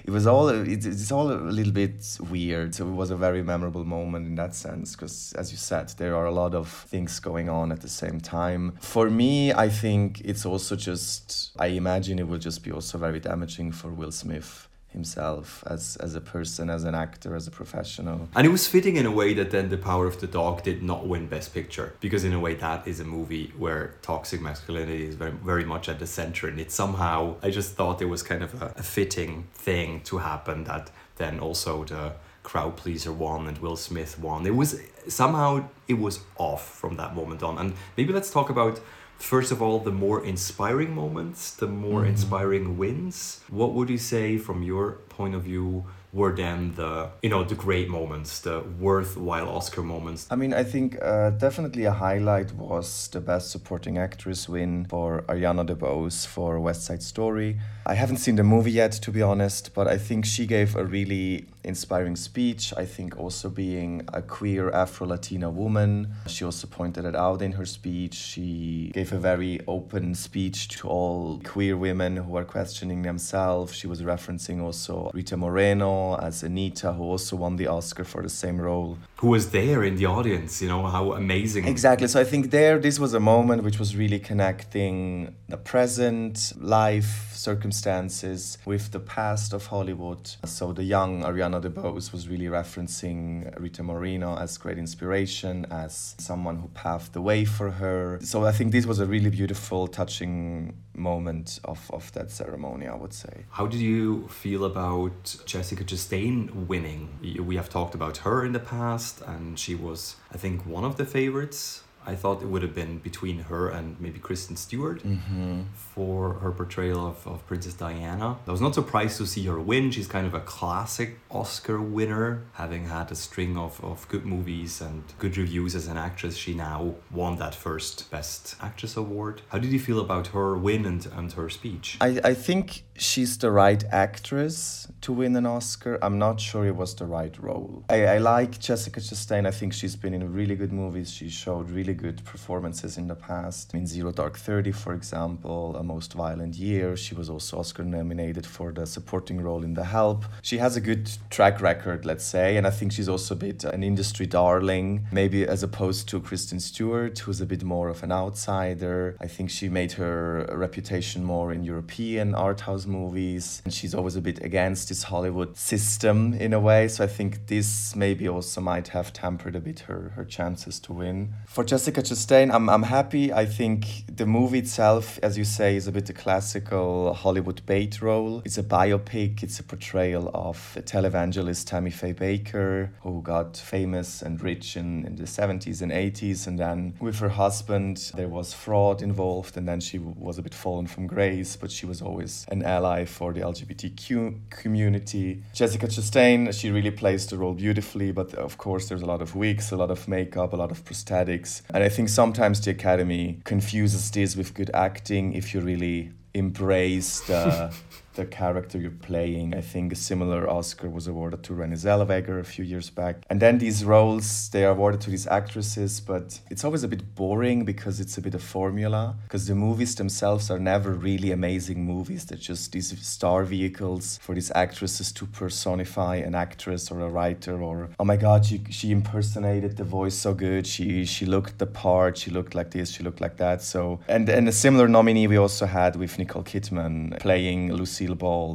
it 0.04 0.10
was 0.10 0.26
all 0.26 0.50
it, 0.50 0.84
it's 0.84 1.10
all 1.10 1.32
a 1.32 1.40
little 1.50 1.72
bit 1.72 2.18
weird. 2.30 2.74
So 2.74 2.86
it 2.86 2.92
was 2.92 3.10
a 3.10 3.16
very 3.16 3.42
memorable 3.42 3.84
moment 3.84 4.26
in 4.26 4.34
that 4.34 4.54
sense 4.54 4.94
because 5.06 5.32
as 5.34 5.52
you 5.52 5.58
said, 5.58 5.88
there 5.98 6.16
are 6.16 6.26
a 6.26 6.32
lot 6.32 6.52
of 6.54 6.68
things 6.68 7.20
going 7.20 7.48
on 7.48 7.70
at 7.70 7.80
the 7.80 7.88
same 7.88 8.20
time. 8.20 8.72
For 8.80 9.08
me, 9.08 9.52
I 9.52 9.68
think 9.68 10.20
it's 10.24 10.44
also 10.44 10.74
just, 10.74 11.52
I 11.58 11.68
imagine 11.82 12.18
it 12.18 12.26
will 12.26 12.38
just 12.38 12.64
be 12.64 12.72
also 12.72 12.98
very 12.98 13.20
damaging 13.20 13.70
for 13.72 13.88
Will 13.90 14.12
Smith 14.12 14.68
himself 14.88 15.62
as 15.66 15.96
as 15.96 16.14
a 16.14 16.20
person, 16.20 16.70
as 16.70 16.84
an 16.84 16.94
actor, 16.94 17.36
as 17.36 17.46
a 17.46 17.50
professional. 17.50 18.28
And 18.34 18.46
it 18.46 18.50
was 18.50 18.66
fitting 18.66 18.96
in 18.96 19.06
a 19.06 19.10
way 19.20 19.34
that 19.34 19.50
then 19.50 19.68
The 19.68 19.76
Power 19.76 20.06
of 20.06 20.16
the 20.22 20.26
Dog 20.26 20.62
did 20.62 20.82
not 20.82 21.06
win 21.06 21.26
Best 21.28 21.52
Picture 21.52 21.88
because 22.00 22.24
in 22.24 22.32
a 22.32 22.40
way 22.40 22.54
that 22.54 22.88
is 22.88 22.98
a 23.00 23.04
movie 23.04 23.52
where 23.58 23.82
toxic 24.00 24.40
masculinity 24.40 25.04
is 25.10 25.14
very 25.14 25.36
very 25.52 25.66
much 25.74 25.88
at 25.92 25.98
the 25.98 26.06
center, 26.06 26.48
and 26.48 26.58
it 26.58 26.70
somehow 26.72 27.18
I 27.46 27.50
just 27.50 27.70
thought 27.76 28.00
it 28.00 28.10
was 28.14 28.22
kind 28.22 28.42
of 28.42 28.50
a, 28.62 28.66
a 28.76 28.82
fitting 28.82 29.32
thing 29.66 30.00
to 30.08 30.18
happen 30.18 30.64
that 30.64 30.90
then 31.16 31.40
also 31.40 31.84
the 31.84 32.12
crowd 32.46 32.76
pleaser 32.76 33.12
won 33.12 33.48
and 33.48 33.58
Will 33.58 33.76
Smith 33.76 34.18
won. 34.20 34.46
It 34.46 34.54
was 34.54 34.80
somehow 35.08 35.68
it 35.88 35.98
was 36.06 36.20
off 36.38 36.64
from 36.80 36.96
that 36.96 37.14
moment 37.14 37.42
on. 37.42 37.58
And 37.58 37.74
maybe 37.96 38.12
let's 38.12 38.30
talk 38.30 38.48
about 38.50 38.80
first 39.18 39.50
of 39.50 39.60
all 39.60 39.80
the 39.80 39.90
more 39.90 40.24
inspiring 40.24 40.94
moments, 40.94 41.40
the 41.62 41.66
more 41.66 42.02
mm-hmm. 42.02 42.10
inspiring 42.10 42.78
wins. 42.78 43.40
What 43.50 43.74
would 43.74 43.90
you 43.90 43.98
say 43.98 44.38
from 44.38 44.62
your 44.62 44.92
point 45.08 45.34
of 45.34 45.42
view 45.42 45.86
were 46.16 46.34
then 46.34 46.72
the 46.76 47.10
you 47.22 47.28
know 47.28 47.44
the 47.44 47.54
great 47.54 47.88
moments 47.88 48.40
the 48.40 48.60
worthwhile 48.80 49.48
oscar 49.48 49.82
moments 49.82 50.26
i 50.30 50.36
mean 50.36 50.54
i 50.54 50.64
think 50.64 50.96
uh, 51.02 51.30
definitely 51.30 51.84
a 51.84 51.92
highlight 51.92 52.52
was 52.52 53.08
the 53.08 53.20
best 53.20 53.50
supporting 53.50 53.98
actress 53.98 54.48
win 54.48 54.86
for 54.86 55.22
ariana 55.28 55.64
debose 55.66 56.26
for 56.26 56.58
west 56.58 56.84
side 56.86 57.02
story 57.02 57.58
i 57.84 57.94
haven't 57.94 58.16
seen 58.16 58.36
the 58.36 58.42
movie 58.42 58.70
yet 58.70 58.92
to 58.92 59.10
be 59.10 59.20
honest 59.20 59.74
but 59.74 59.86
i 59.86 59.98
think 59.98 60.24
she 60.24 60.46
gave 60.46 60.74
a 60.74 60.84
really 60.84 61.46
inspiring 61.66 62.16
speech. 62.16 62.72
I 62.76 62.84
think 62.86 63.18
also 63.18 63.50
being 63.50 64.02
a 64.12 64.22
queer 64.22 64.70
Afro 64.70 65.06
Latina 65.08 65.50
woman, 65.50 66.14
she 66.26 66.44
also 66.44 66.66
pointed 66.66 67.04
it 67.04 67.16
out 67.16 67.42
in 67.42 67.52
her 67.52 67.66
speech. 67.66 68.14
She 68.14 68.90
gave 68.94 69.12
a 69.12 69.18
very 69.18 69.60
open 69.66 70.14
speech 70.14 70.68
to 70.68 70.88
all 70.88 71.40
queer 71.44 71.76
women 71.76 72.16
who 72.16 72.36
are 72.36 72.44
questioning 72.44 73.02
themselves. 73.02 73.74
She 73.74 73.86
was 73.86 74.02
referencing 74.02 74.62
also 74.62 75.10
Rita 75.12 75.36
Moreno 75.36 76.16
as 76.16 76.42
Anita, 76.42 76.92
who 76.92 77.02
also 77.02 77.36
won 77.36 77.56
the 77.56 77.66
Oscar 77.66 78.04
for 78.04 78.22
the 78.22 78.28
same 78.28 78.60
role. 78.60 78.96
Who 79.20 79.28
was 79.28 79.50
there 79.50 79.82
in 79.82 79.96
the 79.96 80.04
audience, 80.04 80.60
you 80.60 80.68
know, 80.68 80.86
how 80.86 81.12
amazing. 81.12 81.66
Exactly. 81.66 82.06
So 82.06 82.20
I 82.20 82.24
think 82.24 82.50
there, 82.50 82.78
this 82.78 82.98
was 82.98 83.14
a 83.14 83.20
moment 83.20 83.62
which 83.62 83.78
was 83.78 83.96
really 83.96 84.18
connecting 84.18 85.34
the 85.48 85.56
present 85.56 86.52
life 86.60 87.30
circumstances 87.32 88.58
with 88.66 88.92
the 88.92 89.00
past 89.00 89.54
of 89.54 89.66
Hollywood. 89.66 90.30
So 90.44 90.72
the 90.72 90.84
young 90.84 91.22
Ariana 91.22 91.62
DeBose 91.62 92.12
was 92.12 92.28
really 92.28 92.46
referencing 92.46 93.58
Rita 93.58 93.82
Moreno 93.82 94.36
as 94.36 94.58
great 94.58 94.76
inspiration, 94.76 95.66
as 95.70 96.14
someone 96.18 96.56
who 96.56 96.68
paved 96.68 97.14
the 97.14 97.22
way 97.22 97.46
for 97.46 97.70
her. 97.70 98.18
So 98.22 98.44
I 98.44 98.52
think 98.52 98.72
this 98.72 98.84
was 98.84 98.98
a 99.00 99.06
really 99.06 99.30
beautiful, 99.30 99.86
touching 99.86 100.76
moment 100.96 101.60
of, 101.64 101.90
of 101.92 102.12
that 102.12 102.30
ceremony, 102.30 102.86
I 102.86 102.94
would 102.94 103.12
say. 103.12 103.44
How 103.50 103.66
did 103.66 103.80
you 103.80 104.28
feel 104.28 104.64
about 104.64 105.36
Jessica 105.46 105.84
Chastain 105.84 106.66
winning? 106.66 107.18
We 107.40 107.56
have 107.56 107.68
talked 107.68 107.94
about 107.94 108.18
her 108.18 108.44
in 108.44 108.52
the 108.52 108.60
past, 108.60 109.20
and 109.22 109.58
she 109.58 109.74
was, 109.74 110.16
I 110.32 110.38
think, 110.38 110.66
one 110.66 110.84
of 110.84 110.96
the 110.96 111.04
favorites 111.04 111.82
I 112.06 112.14
thought 112.14 112.42
it 112.42 112.46
would 112.46 112.62
have 112.62 112.74
been 112.74 112.98
between 112.98 113.40
her 113.40 113.68
and 113.68 114.00
maybe 114.00 114.18
Kristen 114.18 114.56
Stewart 114.56 115.02
mm-hmm. 115.02 115.62
for 115.74 116.34
her 116.34 116.52
portrayal 116.52 117.06
of, 117.06 117.26
of 117.26 117.46
Princess 117.46 117.74
Diana. 117.74 118.38
I 118.46 118.50
was 118.50 118.60
not 118.60 118.74
surprised 118.74 119.18
to 119.18 119.26
see 119.26 119.44
her 119.46 119.60
win. 119.60 119.90
She's 119.90 120.06
kind 120.06 120.26
of 120.26 120.34
a 120.34 120.40
classic 120.40 121.18
Oscar 121.30 121.80
winner, 121.80 122.44
having 122.54 122.86
had 122.86 123.10
a 123.10 123.16
string 123.16 123.56
of, 123.56 123.82
of 123.84 124.06
good 124.08 124.24
movies 124.24 124.80
and 124.80 125.02
good 125.18 125.36
reviews 125.36 125.74
as 125.74 125.88
an 125.88 125.96
actress. 125.96 126.36
She 126.36 126.54
now 126.54 126.94
won 127.10 127.36
that 127.36 127.54
first 127.54 128.10
Best 128.10 128.56
Actress 128.60 128.96
award. 128.96 129.42
How 129.48 129.58
did 129.58 129.72
you 129.72 129.80
feel 129.80 130.00
about 130.00 130.28
her 130.28 130.56
win 130.56 130.86
and, 130.86 131.04
and 131.06 131.32
her 131.32 131.50
speech? 131.50 131.98
I, 132.00 132.20
I 132.22 132.34
think 132.34 132.84
she's 132.98 133.38
the 133.38 133.50
right 133.50 133.82
actress 133.90 134.88
to 135.02 135.12
win 135.12 135.36
an 135.36 135.46
Oscar. 135.46 135.98
I'm 136.02 136.18
not 136.18 136.40
sure 136.40 136.66
it 136.66 136.76
was 136.76 136.94
the 136.94 137.06
right 137.06 137.36
role. 137.40 137.84
I, 137.88 138.06
I 138.06 138.18
like 138.18 138.58
Jessica 138.58 139.00
Chastain. 139.00 139.46
I 139.46 139.50
think 139.50 139.72
she's 139.72 139.96
been 139.96 140.14
in 140.14 140.32
really 140.32 140.56
good 140.56 140.72
movies. 140.72 141.10
She 141.10 141.28
showed 141.28 141.70
really 141.70 141.94
good 141.94 142.24
performances 142.24 142.98
in 142.98 143.06
the 143.06 143.14
past. 143.14 143.74
In 143.74 143.86
Zero 143.86 144.12
Dark 144.12 144.36
Thirty, 144.36 144.72
for 144.72 144.94
example, 144.94 145.76
A 145.76 145.82
Most 145.82 146.14
Violent 146.14 146.56
Year, 146.56 146.96
she 146.96 147.14
was 147.14 147.28
also 147.28 147.58
Oscar 147.58 147.84
nominated 147.84 148.46
for 148.46 148.72
the 148.72 148.86
supporting 148.86 149.40
role 149.40 149.62
in 149.62 149.74
The 149.74 149.84
Help. 149.84 150.24
She 150.42 150.58
has 150.58 150.76
a 150.76 150.80
good 150.80 151.10
track 151.30 151.60
record, 151.60 152.04
let's 152.04 152.24
say, 152.24 152.56
and 152.56 152.66
I 152.66 152.70
think 152.70 152.92
she's 152.92 153.08
also 153.08 153.34
a 153.34 153.38
bit 153.38 153.64
an 153.64 153.82
industry 153.82 154.26
darling, 154.26 155.06
maybe 155.12 155.46
as 155.46 155.62
opposed 155.62 156.08
to 156.08 156.20
Kristen 156.20 156.60
Stewart, 156.60 157.18
who's 157.18 157.40
a 157.40 157.46
bit 157.46 157.62
more 157.62 157.88
of 157.88 158.02
an 158.02 158.12
outsider. 158.12 159.16
I 159.20 159.26
think 159.26 159.50
she 159.50 159.68
made 159.68 159.92
her 159.92 160.48
reputation 160.52 161.24
more 161.24 161.52
in 161.52 161.62
European 161.62 162.34
art 162.34 162.62
house 162.62 162.85
movies, 162.86 163.62
and 163.64 163.72
she's 163.72 163.94
always 163.94 164.16
a 164.16 164.20
bit 164.20 164.42
against 164.42 164.88
this 164.88 165.04
Hollywood 165.04 165.56
system 165.56 166.34
in 166.34 166.52
a 166.52 166.60
way. 166.60 166.88
So 166.88 167.04
I 167.04 167.06
think 167.06 167.46
this 167.46 167.94
maybe 167.96 168.28
also 168.28 168.60
might 168.60 168.88
have 168.88 169.12
tempered 169.12 169.56
a 169.56 169.60
bit 169.60 169.80
her, 169.80 170.12
her 170.16 170.24
chances 170.24 170.80
to 170.80 170.92
win. 170.92 171.34
For 171.46 171.64
Jessica 171.64 172.02
Chastain, 172.02 172.52
I'm, 172.52 172.68
I'm 172.68 172.84
happy. 172.84 173.32
I 173.32 173.46
think 173.46 174.04
the 174.14 174.26
movie 174.26 174.58
itself, 174.60 175.18
as 175.22 175.36
you 175.36 175.44
say, 175.44 175.76
is 175.76 175.86
a 175.86 175.92
bit 175.92 176.08
a 176.10 176.12
classical 176.12 177.14
Hollywood 177.14 177.64
bait 177.66 178.00
role. 178.00 178.42
It's 178.44 178.58
a 178.58 178.62
biopic, 178.62 179.42
it's 179.42 179.58
a 179.58 179.62
portrayal 179.62 180.30
of 180.34 180.72
the 180.74 180.82
televangelist 180.82 181.66
Tammy 181.66 181.90
Faye 181.90 182.14
Bakker, 182.14 182.90
who 183.02 183.22
got 183.22 183.56
famous 183.56 184.22
and 184.22 184.40
rich 184.40 184.76
in, 184.76 185.04
in 185.04 185.16
the 185.16 185.24
70s 185.24 185.82
and 185.82 185.92
80s. 185.92 186.46
And 186.46 186.58
then 186.58 186.94
with 187.00 187.18
her 187.18 187.28
husband, 187.28 188.12
there 188.14 188.28
was 188.28 188.52
fraud 188.52 189.02
involved, 189.02 189.56
and 189.56 189.66
then 189.68 189.80
she 189.80 189.98
was 189.98 190.38
a 190.38 190.42
bit 190.42 190.54
fallen 190.54 190.86
from 190.86 191.06
grace, 191.06 191.56
but 191.56 191.70
she 191.70 191.86
was 191.86 192.00
always 192.02 192.46
an 192.48 192.62
ally 192.76 193.04
for 193.04 193.32
the 193.32 193.40
LGBTQ 193.40 194.50
community. 194.50 195.42
Jessica 195.54 195.86
Chastain, 195.86 196.52
she 196.58 196.70
really 196.70 196.90
plays 196.90 197.26
the 197.26 197.36
role 197.38 197.54
beautifully, 197.54 198.12
but 198.12 198.34
of 198.34 198.58
course, 198.58 198.88
there's 198.88 199.02
a 199.02 199.10
lot 199.14 199.22
of 199.22 199.34
wigs, 199.34 199.72
a 199.72 199.76
lot 199.76 199.90
of 199.90 200.08
makeup, 200.08 200.52
a 200.52 200.56
lot 200.56 200.70
of 200.70 200.84
prosthetics. 200.84 201.62
And 201.74 201.82
I 201.82 201.88
think 201.88 202.08
sometimes 202.08 202.60
the 202.60 202.70
Academy 202.70 203.40
confuses 203.44 204.10
this 204.10 204.36
with 204.36 204.54
good 204.54 204.70
acting 204.74 205.32
if 205.34 205.54
you 205.54 205.60
really 205.60 206.10
embrace 206.34 207.20
the 207.20 207.72
the 208.16 208.26
character 208.26 208.78
you're 208.78 208.90
playing. 208.90 209.54
I 209.54 209.60
think 209.60 209.92
a 209.92 209.96
similar 209.96 210.48
Oscar 210.48 210.88
was 210.88 211.06
awarded 211.06 211.42
to 211.44 211.52
Renée 211.52 211.74
Zellweger 211.74 212.40
a 212.40 212.44
few 212.44 212.64
years 212.64 212.90
back. 212.90 213.16
And 213.30 213.40
then 213.40 213.58
these 213.58 213.84
roles, 213.84 214.48
they 214.50 214.64
are 214.64 214.72
awarded 214.72 215.00
to 215.02 215.10
these 215.10 215.26
actresses, 215.26 216.00
but 216.00 216.40
it's 216.50 216.64
always 216.64 216.82
a 216.82 216.88
bit 216.88 217.14
boring 217.14 217.64
because 217.64 218.00
it's 218.00 218.18
a 218.18 218.22
bit 218.22 218.34
of 218.34 218.42
formula. 218.42 219.14
Because 219.24 219.46
the 219.46 219.54
movies 219.54 219.94
themselves 219.94 220.50
are 220.50 220.58
never 220.58 220.92
really 220.92 221.30
amazing 221.30 221.84
movies. 221.84 222.24
They're 222.24 222.38
just 222.38 222.72
these 222.72 222.98
star 223.06 223.44
vehicles 223.44 224.18
for 224.22 224.34
these 224.34 224.50
actresses 224.52 225.12
to 225.12 225.26
personify 225.26 226.16
an 226.16 226.34
actress 226.34 226.90
or 226.90 227.00
a 227.00 227.08
writer 227.08 227.62
or, 227.62 227.90
oh 228.00 228.04
my 228.04 228.16
God, 228.16 228.46
she, 228.46 228.62
she 228.70 228.90
impersonated 228.90 229.76
the 229.76 229.84
voice 229.84 230.14
so 230.14 230.32
good. 230.34 230.66
She, 230.66 231.04
she 231.04 231.26
looked 231.26 231.58
the 231.58 231.66
part. 231.66 232.16
She 232.16 232.30
looked 232.30 232.54
like 232.54 232.70
this. 232.70 232.90
She 232.90 233.02
looked 233.02 233.20
like 233.20 233.36
that. 233.36 233.62
So, 233.62 234.00
and, 234.08 234.28
and 234.28 234.48
a 234.48 234.52
similar 234.52 234.88
nominee 234.88 235.26
we 235.26 235.36
also 235.36 235.66
had 235.66 235.96
with 235.96 236.18
Nicole 236.18 236.42
Kidman 236.42 237.18
playing 237.20 237.72
Lucy 237.72 238.05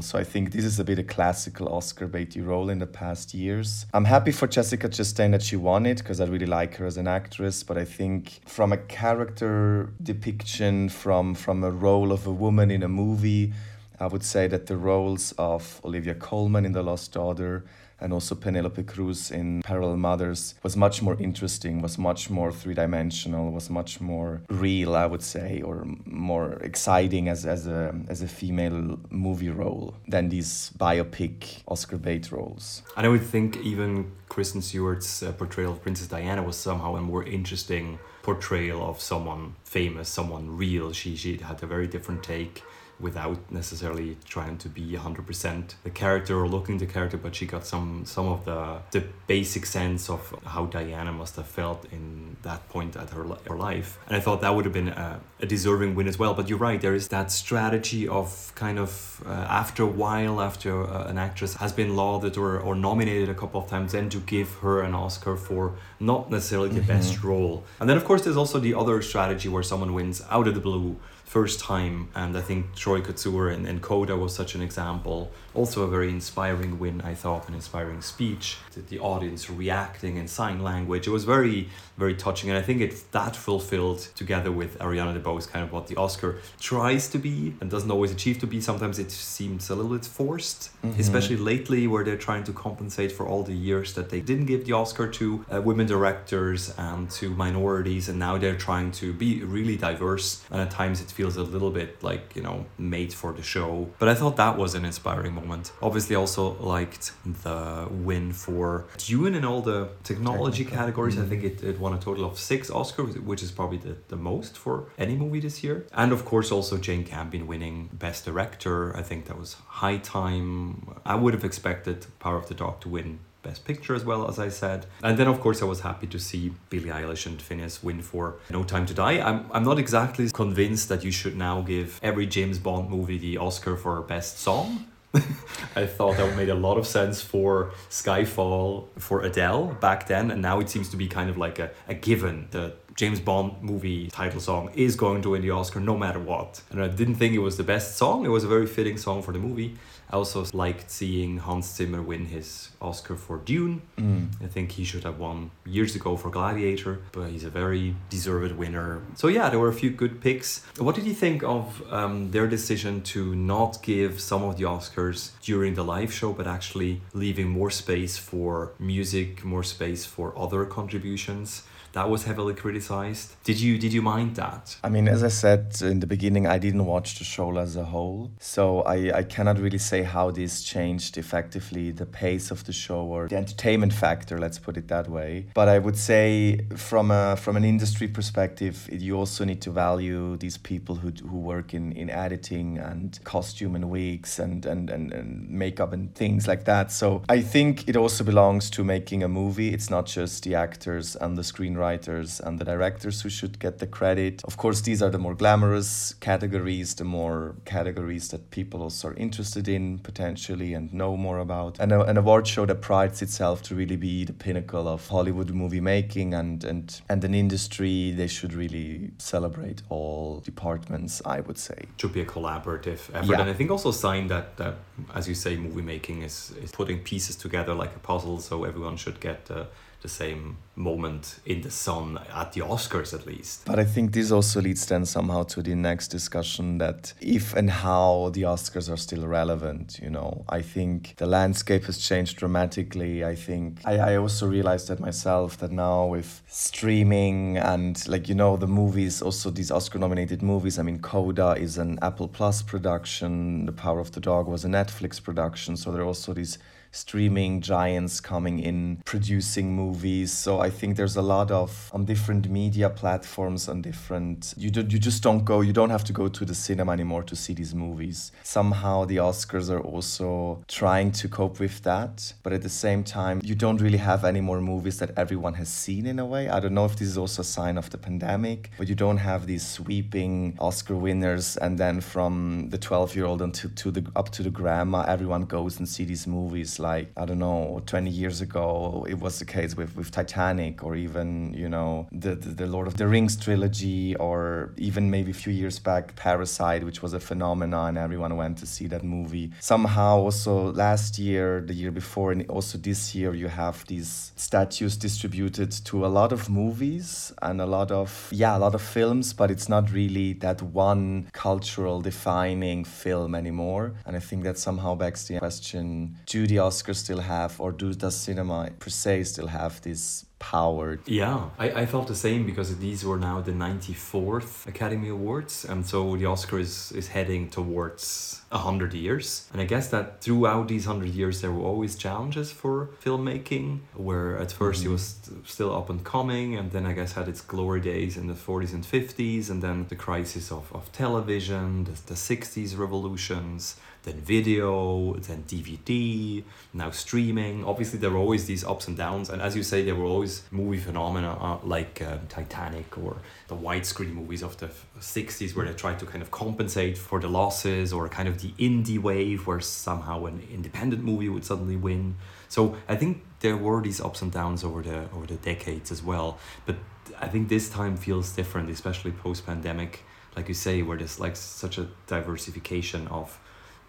So 0.01 0.17
I 0.17 0.23
think 0.23 0.51
this 0.51 0.63
is 0.63 0.79
a 0.79 0.83
bit 0.83 0.99
a 0.99 1.03
classical 1.03 1.67
Oscar 1.67 2.07
baity 2.07 2.45
role 2.45 2.69
in 2.69 2.79
the 2.79 2.87
past 2.87 3.33
years. 3.33 3.85
I'm 3.93 4.05
happy 4.05 4.31
for 4.31 4.47
Jessica 4.47 4.87
Chastain 4.87 5.31
that 5.31 5.43
she 5.43 5.55
won 5.55 5.85
it 5.85 5.97
because 5.97 6.21
I 6.21 6.25
really 6.25 6.45
like 6.45 6.75
her 6.75 6.85
as 6.85 6.97
an 6.97 7.07
actress. 7.07 7.63
But 7.63 7.77
I 7.77 7.85
think 7.85 8.41
from 8.45 8.71
a 8.71 8.77
character 8.77 9.89
depiction, 10.01 10.89
from 10.89 11.35
from 11.35 11.63
a 11.63 11.71
role 11.71 12.11
of 12.11 12.27
a 12.27 12.31
woman 12.31 12.71
in 12.71 12.83
a 12.83 12.87
movie, 12.87 13.53
I 13.99 14.07
would 14.07 14.23
say 14.23 14.47
that 14.47 14.65
the 14.65 14.77
roles 14.77 15.33
of 15.37 15.81
Olivia 15.83 16.15
Colman 16.15 16.65
in 16.65 16.71
The 16.71 16.83
Lost 16.83 17.13
Daughter 17.13 17.65
and 18.01 18.11
also 18.13 18.35
Penelope 18.35 18.83
Cruz 18.83 19.31
in 19.31 19.61
Parallel 19.61 19.97
Mothers 19.97 20.55
was 20.63 20.75
much 20.75 21.01
more 21.01 21.15
interesting, 21.19 21.81
was 21.81 21.97
much 21.97 22.29
more 22.29 22.51
three 22.51 22.73
dimensional, 22.73 23.51
was 23.51 23.69
much 23.69 24.01
more 24.01 24.41
real, 24.49 24.95
I 24.95 25.05
would 25.05 25.23
say, 25.23 25.61
or 25.61 25.85
more 26.05 26.53
exciting 26.61 27.29
as, 27.29 27.45
as, 27.45 27.67
a, 27.67 27.95
as 28.09 28.21
a 28.21 28.27
female 28.27 28.99
movie 29.09 29.49
role 29.49 29.95
than 30.07 30.29
these 30.29 30.71
biopic 30.77 31.61
Oscar 31.67 31.97
bait 31.97 32.31
roles. 32.31 32.83
And 32.97 33.05
I 33.05 33.09
would 33.09 33.23
think 33.23 33.57
even 33.57 34.11
Kristen 34.29 34.61
Stewart's 34.61 35.23
uh, 35.23 35.31
portrayal 35.33 35.73
of 35.73 35.81
Princess 35.81 36.07
Diana 36.07 36.43
was 36.43 36.57
somehow 36.57 36.95
a 36.95 37.01
more 37.01 37.23
interesting 37.23 37.99
portrayal 38.23 38.87
of 38.87 39.01
someone 39.01 39.55
famous, 39.63 40.07
someone 40.09 40.57
real. 40.57 40.91
She, 40.93 41.15
she 41.15 41.37
had 41.37 41.61
a 41.63 41.67
very 41.67 41.87
different 41.87 42.23
take 42.23 42.63
without 43.01 43.39
necessarily 43.51 44.17
trying 44.25 44.57
to 44.57 44.69
be 44.69 44.93
100% 44.93 45.75
the 45.83 45.89
character 45.89 46.39
or 46.39 46.47
looking 46.47 46.77
the 46.77 46.85
character 46.85 47.17
but 47.17 47.35
she 47.35 47.45
got 47.45 47.65
some 47.65 48.05
some 48.05 48.27
of 48.27 48.45
the 48.45 48.77
the 48.91 49.03
basic 49.27 49.65
sense 49.65 50.09
of 50.09 50.21
how 50.45 50.65
Diana 50.65 51.11
must 51.11 51.35
have 51.35 51.47
felt 51.47 51.85
in 51.91 52.35
that 52.41 52.67
point 52.69 52.95
at 52.95 53.09
her, 53.11 53.23
her 53.47 53.55
life. 53.55 53.97
And 54.07 54.15
I 54.15 54.19
thought 54.19 54.41
that 54.41 54.53
would 54.55 54.65
have 54.65 54.73
been 54.73 54.89
a, 54.89 55.19
a 55.39 55.45
deserving 55.45 55.95
win 55.95 56.07
as 56.07 56.17
well. 56.19 56.33
But 56.33 56.49
you're 56.49 56.57
right 56.57 56.81
there 56.81 56.93
is 56.93 57.07
that 57.09 57.31
strategy 57.31 58.07
of 58.07 58.51
kind 58.55 58.77
of 58.79 59.23
uh, 59.25 59.29
after 59.61 59.83
a 59.83 59.93
while 60.03 60.41
after 60.41 60.71
uh, 60.83 61.07
an 61.07 61.17
actress 61.17 61.55
has 61.55 61.71
been 61.71 61.95
lauded 61.95 62.37
or, 62.37 62.59
or 62.59 62.75
nominated 62.75 63.29
a 63.29 63.33
couple 63.33 63.61
of 63.61 63.69
times 63.69 63.91
then 63.93 64.09
to 64.09 64.19
give 64.19 64.49
her 64.55 64.81
an 64.81 64.93
Oscar 64.93 65.35
for 65.37 65.75
not 65.99 66.29
necessarily 66.29 66.69
the 66.69 66.79
mm-hmm. 66.79 66.87
best 66.87 67.23
role. 67.23 67.63
And 67.79 67.89
then 67.89 67.97
of 67.97 68.05
course 68.05 68.23
there's 68.23 68.37
also 68.37 68.59
the 68.59 68.73
other 68.73 69.01
strategy 69.01 69.47
where 69.49 69.63
someone 69.63 69.93
wins 69.93 70.21
out 70.29 70.47
of 70.47 70.55
the 70.55 70.61
blue 70.61 70.97
first 71.31 71.61
time. 71.61 72.09
And 72.13 72.37
I 72.37 72.41
think 72.41 72.75
Troy 72.75 72.99
Kotsur 72.99 73.53
and, 73.53 73.65
and 73.65 73.81
Coda 73.81 74.17
was 74.17 74.35
such 74.35 74.53
an 74.53 74.61
example. 74.61 75.31
Also, 75.53 75.83
a 75.83 75.87
very 75.87 76.09
inspiring 76.09 76.77
win, 76.77 76.99
I 76.99 77.13
thought, 77.13 77.47
an 77.47 77.55
inspiring 77.55 78.01
speech. 78.01 78.57
The, 78.73 78.81
the 78.81 78.99
audience 78.99 79.49
reacting 79.49 80.17
in 80.17 80.27
sign 80.27 80.61
language. 80.61 81.07
It 81.07 81.11
was 81.11 81.23
very, 81.23 81.69
very 82.03 82.15
touching. 82.15 82.47
And 82.51 82.57
I 82.61 82.63
think 82.67 82.77
it's 82.87 83.01
that 83.17 83.35
fulfilled 83.35 84.01
together 84.21 84.51
with 84.61 84.71
Ariana 84.85 85.13
DeBose 85.17 85.47
kind 85.53 85.63
of 85.65 85.71
what 85.75 85.85
the 85.89 85.97
Oscar 86.05 86.31
tries 86.59 87.03
to 87.13 87.17
be 87.29 87.37
and 87.59 87.65
doesn't 87.75 87.91
always 87.95 88.11
achieve 88.17 88.37
to 88.43 88.47
be. 88.53 88.57
Sometimes 88.71 88.97
it 89.05 89.11
seems 89.11 89.69
a 89.69 89.75
little 89.75 89.93
bit 89.97 90.05
forced, 90.05 90.61
mm-hmm. 90.61 90.99
especially 90.99 91.37
lately 91.37 91.81
where 91.91 92.03
they're 92.05 92.23
trying 92.29 92.45
to 92.49 92.53
compensate 92.65 93.11
for 93.17 93.25
all 93.29 93.43
the 93.51 93.57
years 93.69 93.93
that 93.97 94.07
they 94.09 94.21
didn't 94.29 94.47
give 94.51 94.61
the 94.67 94.73
Oscar 94.81 95.07
to 95.19 95.25
uh, 95.53 95.61
women 95.69 95.87
directors 95.95 96.61
and 96.77 97.09
to 97.19 97.25
minorities. 97.45 98.09
And 98.09 98.17
now 98.27 98.33
they're 98.37 98.61
trying 98.69 98.89
to 99.01 99.13
be 99.13 99.31
really 99.43 99.77
diverse. 99.77 100.43
And 100.51 100.59
at 100.61 100.71
times 100.71 101.01
it 101.01 101.11
feels 101.11 101.35
a 101.37 101.43
little 101.43 101.71
bit 101.71 102.01
like 102.01 102.35
you 102.35 102.41
know 102.41 102.65
made 102.77 103.13
for 103.13 103.31
the 103.33 103.43
show 103.43 103.89
but 103.99 104.07
i 104.07 104.15
thought 104.15 104.35
that 104.37 104.57
was 104.57 104.75
an 104.75 104.85
inspiring 104.85 105.33
moment 105.33 105.71
obviously 105.81 106.15
also 106.15 106.53
liked 106.75 107.11
the 107.43 107.87
win 107.91 108.31
for 108.31 108.85
dune 108.97 109.35
in 109.35 109.43
all 109.45 109.61
the 109.61 109.89
technology 110.03 110.65
categories 110.65 111.15
mm-hmm. 111.15 111.25
i 111.25 111.29
think 111.29 111.43
it, 111.43 111.63
it 111.63 111.79
won 111.79 111.90
a 111.93 111.99
total 111.99 112.25
of 112.25 112.37
six 112.37 112.69
oscars 112.69 113.21
which 113.23 113.43
is 113.43 113.51
probably 113.51 113.77
the, 113.77 113.95
the 114.07 114.15
most 114.15 114.57
for 114.57 114.87
any 114.97 115.15
movie 115.15 115.39
this 115.39 115.63
year 115.63 115.85
and 115.93 116.11
of 116.11 116.25
course 116.25 116.51
also 116.51 116.77
jane 116.77 117.03
campion 117.03 117.47
winning 117.47 117.89
best 117.93 118.25
director 118.25 118.95
i 118.95 119.01
think 119.01 119.25
that 119.25 119.37
was 119.37 119.53
high 119.67 119.97
time 119.97 120.95
i 121.05 121.15
would 121.15 121.33
have 121.33 121.43
expected 121.43 122.05
power 122.19 122.37
of 122.37 122.47
the 122.47 122.53
dog 122.53 122.79
to 122.81 122.89
win 122.89 123.19
Best 123.43 123.65
Picture 123.65 123.95
as 123.95 124.05
well, 124.05 124.27
as 124.29 124.37
I 124.37 124.49
said. 124.49 124.85
And 125.03 125.17
then, 125.17 125.27
of 125.27 125.39
course, 125.39 125.61
I 125.61 125.65
was 125.65 125.81
happy 125.81 126.07
to 126.07 126.19
see 126.19 126.53
Billie 126.69 126.89
Eilish 126.89 127.25
and 127.25 127.39
Finneas 127.39 127.83
win 127.83 128.01
for 128.01 128.35
No 128.49 128.63
Time 128.63 128.85
to 128.85 128.93
Die. 128.93 129.19
I'm, 129.19 129.45
I'm 129.51 129.63
not 129.63 129.79
exactly 129.79 130.29
convinced 130.29 130.89
that 130.89 131.03
you 131.03 131.11
should 131.11 131.35
now 131.35 131.61
give 131.61 131.99
every 132.03 132.27
James 132.27 132.59
Bond 132.59 132.89
movie 132.89 133.17
the 133.17 133.37
Oscar 133.37 133.75
for 133.75 134.01
Best 134.01 134.39
Song. 134.39 134.85
I 135.75 135.85
thought 135.85 136.17
that 136.17 136.35
made 136.37 136.49
a 136.49 136.55
lot 136.55 136.77
of 136.77 136.87
sense 136.87 137.21
for 137.21 137.71
Skyfall 137.89 138.87
for 138.97 139.23
Adele 139.23 139.77
back 139.81 140.07
then, 140.07 140.31
and 140.31 140.41
now 140.41 140.59
it 140.59 140.69
seems 140.69 140.89
to 140.89 140.97
be 140.97 141.07
kind 141.07 141.29
of 141.29 141.37
like 141.37 141.59
a, 141.59 141.71
a 141.87 141.93
given. 141.93 142.47
The 142.51 142.73
James 142.95 143.19
Bond 143.19 143.61
movie 143.61 144.07
title 144.09 144.39
song 144.39 144.69
is 144.75 144.95
going 144.95 145.21
to 145.23 145.31
win 145.31 145.41
the 145.41 145.51
Oscar 145.51 145.79
no 145.79 145.97
matter 145.97 146.19
what. 146.19 146.61
And 146.71 146.81
I 146.81 146.87
didn't 146.87 147.15
think 147.15 147.33
it 147.33 147.39
was 147.39 147.57
the 147.57 147.63
best 147.63 147.97
song, 147.97 148.25
it 148.25 148.29
was 148.29 148.43
a 148.43 148.47
very 148.47 148.67
fitting 148.67 148.97
song 148.97 149.21
for 149.21 149.31
the 149.31 149.39
movie. 149.39 149.75
I 150.11 150.15
also 150.15 150.45
liked 150.53 150.91
seeing 150.91 151.37
Hans 151.37 151.73
Zimmer 151.73 152.01
win 152.01 152.25
his 152.25 152.69
Oscar 152.81 153.15
for 153.15 153.37
Dune. 153.37 153.81
Mm. 153.97 154.29
I 154.43 154.47
think 154.47 154.71
he 154.71 154.83
should 154.83 155.03
have 155.03 155.19
won 155.19 155.51
years 155.65 155.95
ago 155.95 156.17
for 156.17 156.29
Gladiator, 156.29 156.99
but 157.13 157.29
he's 157.29 157.45
a 157.45 157.49
very 157.49 157.95
deserved 158.09 158.55
winner. 158.57 159.01
So 159.15 159.29
yeah, 159.29 159.49
there 159.49 159.59
were 159.59 159.69
a 159.69 159.73
few 159.73 159.89
good 159.89 160.19
picks. 160.19 160.65
What 160.77 160.95
did 160.95 161.05
you 161.05 161.13
think 161.13 161.43
of 161.43 161.81
um, 161.93 162.31
their 162.31 162.47
decision 162.47 163.01
to 163.13 163.35
not 163.35 163.81
give 163.81 164.19
some 164.19 164.43
of 164.43 164.57
the 164.57 164.63
Oscars 164.63 165.31
during 165.41 165.75
the 165.75 165.83
live 165.83 166.11
show, 166.11 166.33
but 166.33 166.45
actually 166.45 167.01
leaving 167.13 167.49
more 167.49 167.71
space 167.71 168.17
for 168.17 168.73
music, 168.79 169.45
more 169.45 169.63
space 169.63 170.05
for 170.05 170.37
other 170.37 170.65
contributions? 170.65 171.63
That 171.93 172.09
was 172.09 172.23
heavily 172.23 172.53
criticized. 172.53 173.35
Did 173.43 173.59
you 173.59 173.77
did 173.77 173.93
you 173.93 174.01
mind 174.01 174.35
that? 174.35 174.77
I 174.83 174.89
mean, 174.89 175.07
as 175.07 175.23
I 175.23 175.27
said 175.27 175.75
in 175.81 175.99
the 175.99 176.07
beginning, 176.07 176.47
I 176.47 176.57
didn't 176.57 176.85
watch 176.85 177.17
the 177.17 177.23
show 177.23 177.57
as 177.57 177.75
a 177.75 177.85
whole, 177.85 178.31
so 178.39 178.81
I, 178.81 179.17
I 179.19 179.23
cannot 179.23 179.59
really 179.59 179.77
say 179.77 180.03
how 180.03 180.31
this 180.31 180.63
changed 180.63 181.17
effectively 181.17 181.91
the 181.91 182.05
pace 182.05 182.51
of 182.51 182.63
the 182.63 182.73
show 182.73 183.01
or 183.01 183.27
the 183.27 183.35
entertainment 183.35 183.93
factor. 183.93 184.37
Let's 184.37 184.59
put 184.59 184.77
it 184.77 184.87
that 184.87 185.09
way. 185.09 185.47
But 185.53 185.67
I 185.67 185.79
would 185.79 185.97
say 185.97 186.65
from 186.75 187.11
a 187.11 187.35
from 187.35 187.57
an 187.57 187.65
industry 187.65 188.07
perspective, 188.07 188.87
you 188.91 189.17
also 189.17 189.43
need 189.43 189.61
to 189.63 189.71
value 189.71 190.37
these 190.37 190.57
people 190.57 190.95
who 190.95 191.11
who 191.29 191.37
work 191.37 191.73
in 191.73 191.91
in 191.91 192.09
editing 192.09 192.77
and 192.77 193.19
costume 193.23 193.75
and 193.75 193.89
wigs 193.89 194.39
and 194.39 194.65
and 194.65 194.89
and, 194.89 195.11
and 195.11 195.49
makeup 195.49 195.91
and 195.93 196.15
things 196.15 196.47
like 196.47 196.63
that. 196.65 196.91
So 196.91 197.23
I 197.27 197.41
think 197.41 197.89
it 197.89 197.97
also 197.97 198.23
belongs 198.23 198.69
to 198.71 198.83
making 198.83 199.23
a 199.23 199.27
movie. 199.27 199.73
It's 199.73 199.89
not 199.89 200.05
just 200.05 200.43
the 200.43 200.55
actors 200.55 201.15
and 201.15 201.37
the 201.37 201.41
screenwriters 201.41 201.80
screenwriters 201.81 202.39
and 202.39 202.59
the 202.59 202.65
directors 202.65 203.21
who 203.21 203.29
should 203.29 203.59
get 203.59 203.79
the 203.79 203.87
credit. 203.87 204.41
Of 204.45 204.57
course, 204.57 204.81
these 204.81 205.01
are 205.01 205.09
the 205.09 205.17
more 205.17 205.35
glamorous 205.35 206.13
categories, 206.19 206.95
the 206.95 207.03
more 207.03 207.55
categories 207.65 208.29
that 208.29 208.51
people 208.51 208.81
also 208.81 209.09
are 209.09 209.13
interested 209.15 209.67
in 209.67 209.99
potentially 209.99 210.73
and 210.73 210.93
know 210.93 211.17
more 211.17 211.39
about. 211.39 211.79
And 211.79 211.91
a, 211.91 212.01
an 212.03 212.17
award 212.17 212.47
show 212.47 212.65
that 212.65 212.81
prides 212.81 213.21
itself 213.21 213.61
to 213.63 213.75
really 213.75 213.95
be 213.95 214.25
the 214.25 214.33
pinnacle 214.33 214.87
of 214.87 215.07
Hollywood 215.07 215.51
movie 215.51 215.81
making 215.81 216.33
and, 216.33 216.63
and, 216.63 217.01
and 217.09 217.23
an 217.23 217.33
industry, 217.33 218.11
they 218.11 218.27
should 218.27 218.53
really 218.53 219.11
celebrate 219.17 219.81
all 219.89 220.39
departments, 220.39 221.21
I 221.25 221.41
would 221.41 221.57
say. 221.57 221.77
It 221.77 222.01
should 222.01 222.13
be 222.13 222.21
a 222.21 222.25
collaborative 222.25 223.09
effort. 223.13 223.31
Yeah. 223.31 223.41
And 223.41 223.49
I 223.49 223.53
think 223.53 223.71
also 223.71 223.89
a 223.89 223.93
sign 223.93 224.27
that, 224.27 224.57
that, 224.57 224.75
as 225.15 225.27
you 225.27 225.35
say, 225.35 225.55
movie 225.55 225.81
making 225.81 226.21
is, 226.23 226.53
is 226.61 226.71
putting 226.71 226.99
pieces 226.99 227.35
together 227.35 227.73
like 227.73 227.95
a 227.95 227.99
puzzle, 227.99 228.39
so 228.39 228.63
everyone 228.63 228.97
should 228.97 229.19
get. 229.19 229.49
Uh, 229.49 229.65
the 230.01 230.09
same 230.09 230.57
moment 230.81 231.39
in 231.45 231.61
the 231.61 231.71
sun 231.71 232.19
at 232.33 232.53
the 232.53 232.61
Oscars 232.61 233.13
at 233.13 233.25
least. 233.25 233.65
But 233.65 233.79
I 233.79 233.85
think 233.85 234.11
this 234.11 234.31
also 234.31 234.61
leads 234.61 234.85
then 234.85 235.05
somehow 235.05 235.43
to 235.43 235.61
the 235.61 235.75
next 235.75 236.09
discussion 236.09 236.79
that 236.79 237.13
if 237.21 237.53
and 237.53 237.69
how 237.69 238.31
the 238.33 238.43
Oscars 238.43 238.91
are 238.91 238.97
still 238.97 239.27
relevant, 239.27 239.99
you 240.01 240.09
know. 240.09 240.43
I 240.49 240.61
think 240.61 241.15
the 241.17 241.27
landscape 241.27 241.85
has 241.85 241.97
changed 241.97 242.37
dramatically. 242.37 243.23
I 243.23 243.35
think 243.35 243.79
I, 243.85 243.97
I 243.97 244.17
also 244.17 244.47
realized 244.47 244.87
that 244.89 244.99
myself 244.99 245.57
that 245.59 245.71
now 245.71 246.05
with 246.05 246.41
streaming 246.47 247.57
and 247.57 247.95
like 248.07 248.27
you 248.27 248.35
know 248.35 248.57
the 248.57 248.67
movies 248.67 249.21
also 249.21 249.49
these 249.49 249.71
Oscar 249.71 249.99
nominated 249.99 250.41
movies. 250.41 250.79
I 250.79 250.83
mean 250.83 250.99
Coda 250.99 251.55
is 251.57 251.77
an 251.77 251.99
Apple 252.01 252.27
Plus 252.27 252.61
production, 252.61 253.65
The 253.65 253.71
Power 253.71 253.99
of 253.99 254.11
the 254.11 254.19
Dog 254.19 254.47
was 254.47 254.65
a 254.65 254.67
Netflix 254.67 255.21
production, 255.21 255.77
so 255.77 255.91
there 255.91 256.01
are 256.01 256.05
also 256.05 256.33
these 256.33 256.57
streaming 256.91 257.61
giants 257.61 258.19
coming 258.19 258.59
in 258.59 259.01
producing 259.05 259.73
movies 259.73 260.31
so 260.31 260.59
i 260.59 260.69
think 260.71 260.97
there's 260.97 261.17
a 261.17 261.21
lot 261.21 261.51
of 261.51 261.89
on 261.93 262.05
different 262.05 262.49
media 262.49 262.89
platforms 262.89 263.69
on 263.69 263.81
different 263.81 264.53
you 264.57 264.69
do, 264.69 264.81
you 264.81 264.99
just 264.99 265.21
don't 265.21 265.45
go 265.45 265.61
you 265.61 265.73
don't 265.73 265.89
have 265.89 266.03
to 266.05 266.13
go 266.13 266.27
to 266.27 266.45
the 266.45 266.55
cinema 266.55 266.91
anymore 266.91 267.23
to 267.23 267.35
see 267.35 267.53
these 267.53 267.75
movies. 267.75 268.31
Somehow 268.43 269.05
the 269.05 269.17
oscars 269.17 269.69
are 269.69 269.81
also 269.81 270.63
trying 270.67 271.11
to 271.11 271.27
cope 271.27 271.59
with 271.59 271.83
that 271.83 272.33
but 272.43 272.53
at 272.53 272.61
the 272.61 272.69
same 272.69 273.03
time 273.03 273.41
you 273.43 273.55
don't 273.55 273.81
really 273.81 273.97
have 273.97 274.25
any 274.25 274.41
more 274.41 274.61
movies 274.61 274.99
that 274.99 275.11
everyone 275.17 275.53
has 275.53 275.69
seen 275.69 276.05
in 276.05 276.19
a 276.19 276.25
way. 276.25 276.49
I 276.49 276.59
don't 276.59 276.73
know 276.73 276.85
if 276.85 276.95
this 276.95 277.07
is 277.07 277.17
also 277.17 277.41
a 277.41 277.45
sign 277.45 277.77
of 277.77 277.89
the 277.89 277.97
pandemic 277.97 278.71
but 278.77 278.87
you 278.87 278.95
don't 278.95 279.17
have 279.17 279.45
these 279.45 279.67
sweeping 279.67 280.55
oscar 280.59 280.95
winners 280.95 281.57
and 281.57 281.77
then 281.77 282.01
from 282.01 282.69
the 282.69 282.77
12 282.77 283.15
year 283.15 283.25
old 283.25 283.41
until 283.41 283.69
to 283.75 283.91
the 283.91 284.05
up 284.15 284.29
to 284.31 284.43
the 284.43 284.49
grandma 284.49 285.03
everyone 285.07 285.43
goes 285.43 285.77
and 285.79 285.87
see 285.87 286.05
these 286.05 286.27
movies 286.27 286.79
like 286.79 287.11
I 287.17 287.25
don't 287.25 287.39
know 287.39 287.81
20 287.85 288.09
years 288.09 288.41
ago 288.41 289.05
it 289.09 289.19
was 289.19 289.39
the 289.39 289.45
case 289.45 289.75
with 289.75 289.95
with 289.95 290.11
Titanic 290.11 290.50
or 290.83 290.95
even 290.95 291.53
you 291.53 291.69
know 291.69 292.07
the 292.11 292.35
the, 292.35 292.49
the 292.49 292.67
Lord 292.67 292.87
of 292.87 292.97
the 292.97 293.07
Rings 293.07 293.35
trilogy 293.35 294.15
or 294.15 294.73
even 294.77 295.09
maybe 295.09 295.31
a 295.31 295.33
few 295.33 295.53
years 295.53 295.79
back 295.79 296.15
Parasite 296.15 296.83
which 296.83 297.01
was 297.01 297.13
a 297.13 297.19
phenomenon. 297.19 297.97
Everyone 297.97 298.35
went 298.37 298.57
to 298.59 298.65
see 298.65 298.87
that 298.87 299.03
movie. 299.03 299.51
Somehow 299.59 300.17
also 300.17 300.71
last 300.71 301.19
year 301.19 301.63
the 301.65 301.73
year 301.73 301.91
before 301.91 302.31
and 302.31 302.49
also 302.49 302.77
this 302.77 303.15
year 303.15 303.33
you 303.33 303.47
have 303.47 303.85
these 303.87 304.31
statues 304.35 304.97
distributed 304.97 305.71
to 305.85 306.05
a 306.05 306.09
lot 306.19 306.31
of 306.31 306.49
movies 306.49 307.33
and 307.41 307.61
a 307.61 307.65
lot 307.65 307.91
of 307.91 308.29
yeah 308.31 308.57
a 308.57 308.59
lot 308.59 308.75
of 308.75 308.81
films 308.81 309.33
but 309.33 309.49
it's 309.51 309.69
not 309.69 309.91
really 309.91 310.33
that 310.33 310.61
one 310.61 311.27
cultural 311.33 312.01
defining 312.01 312.83
film 312.83 313.35
anymore. 313.35 313.93
And 314.05 314.15
I 314.15 314.19
think 314.19 314.43
that 314.43 314.57
somehow 314.57 314.95
begs 314.95 315.27
the 315.27 315.39
question 315.39 316.17
do 316.25 316.47
the 316.47 316.57
Oscars 316.57 316.97
still 316.97 317.19
have, 317.19 317.59
or 317.59 317.71
do 317.71 317.93
does 317.93 318.15
cinema 318.15 318.69
per 318.79 318.89
se 318.89 319.23
still 319.23 319.47
have 319.47 319.81
this 319.81 320.25
power? 320.41 320.99
Yeah, 321.05 321.49
I, 321.57 321.67
I 321.81 321.85
felt 321.85 322.07
the 322.07 322.15
same 322.15 322.45
because 322.45 322.75
these 322.77 323.05
were 323.05 323.17
now 323.17 323.39
the 323.39 323.53
94th 323.53 324.67
Academy 324.67 325.09
Awards, 325.09 325.63
and 325.63 325.85
so 325.85 326.17
the 326.17 326.25
Oscar 326.25 326.59
is, 326.59 326.91
is 326.91 327.07
heading 327.09 327.49
towards 327.49 328.41
100 328.49 328.93
years. 328.93 329.47
And 329.53 329.61
I 329.61 329.65
guess 329.65 329.87
that 329.89 330.21
throughout 330.21 330.67
these 330.67 330.87
100 330.87 331.13
years, 331.13 331.41
there 331.41 331.51
were 331.51 331.65
always 331.65 331.95
challenges 331.95 332.51
for 332.51 332.89
filmmaking, 333.03 333.79
where 333.93 334.37
at 334.37 334.49
1st 334.49 334.71
it 334.71 334.83
mm-hmm. 334.83 334.91
was 334.91 335.31
still 335.45 335.73
up 335.73 335.89
and 335.89 336.03
coming, 336.03 336.55
and 336.55 336.71
then 336.71 336.85
I 336.85 336.93
guess 336.93 337.13
had 337.13 337.27
its 337.29 337.41
glory 337.41 337.79
days 337.79 338.17
in 338.17 338.27
the 338.27 338.33
40s 338.33 338.73
and 338.73 338.83
50s, 338.83 339.49
and 339.49 339.61
then 339.61 339.85
the 339.87 339.95
crisis 339.95 340.51
of, 340.51 340.73
of 340.73 340.91
television, 340.91 341.85
the, 341.85 341.91
the 341.91 342.15
60s 342.15 342.77
revolutions 342.77 343.75
then 344.03 344.19
video, 344.19 345.13
then 345.13 345.43
DVD, 345.43 346.43
now 346.73 346.89
streaming. 346.89 347.63
Obviously, 347.63 347.99
there 347.99 348.09
were 348.09 348.17
always 348.17 348.45
these 348.45 348.63
ups 348.63 348.87
and 348.87 348.97
downs, 348.97 349.29
and 349.29 349.41
as 349.41 349.55
you 349.55 349.63
say, 349.63 349.83
there 349.83 349.95
were 349.95 350.05
always 350.05 350.43
movie 350.51 350.79
phenomena 350.79 351.37
uh, 351.39 351.59
like 351.63 352.01
um, 352.01 352.21
Titanic 352.27 352.97
or 352.97 353.17
the 353.47 353.55
widescreen 353.55 354.13
movies 354.13 354.41
of 354.41 354.57
the 354.57 354.69
60s 354.99 355.55
where 355.55 355.65
they 355.65 355.73
tried 355.73 355.99
to 355.99 356.05
kind 356.05 356.21
of 356.21 356.31
compensate 356.31 356.97
for 356.97 357.19
the 357.19 357.27
losses, 357.27 357.93
or 357.93 358.09
kind 358.09 358.27
of 358.27 358.41
the 358.41 358.49
indie 358.57 358.99
wave 358.99 359.45
where 359.45 359.59
somehow 359.59 360.25
an 360.25 360.41
independent 360.51 361.03
movie 361.03 361.29
would 361.29 361.45
suddenly 361.45 361.75
win. 361.75 362.15
So 362.49 362.75
I 362.87 362.95
think 362.95 363.23
there 363.39 363.57
were 363.57 363.81
these 363.81 364.01
ups 364.01 364.21
and 364.21 364.31
downs 364.31 364.63
over 364.63 364.81
the 364.81 365.09
over 365.13 365.27
the 365.27 365.35
decades 365.35 365.91
as 365.91 366.01
well, 366.01 366.39
but 366.65 366.75
I 367.19 367.27
think 367.27 367.49
this 367.49 367.69
time 367.69 367.97
feels 367.97 368.31
different, 368.31 368.69
especially 368.69 369.11
post 369.11 369.45
pandemic. 369.45 370.03
Like 370.35 370.47
you 370.47 370.53
say, 370.53 370.81
where 370.81 370.97
there's 370.97 371.19
like 371.19 371.35
such 371.35 371.77
a 371.77 371.87
diversification 372.07 373.07
of 373.09 373.37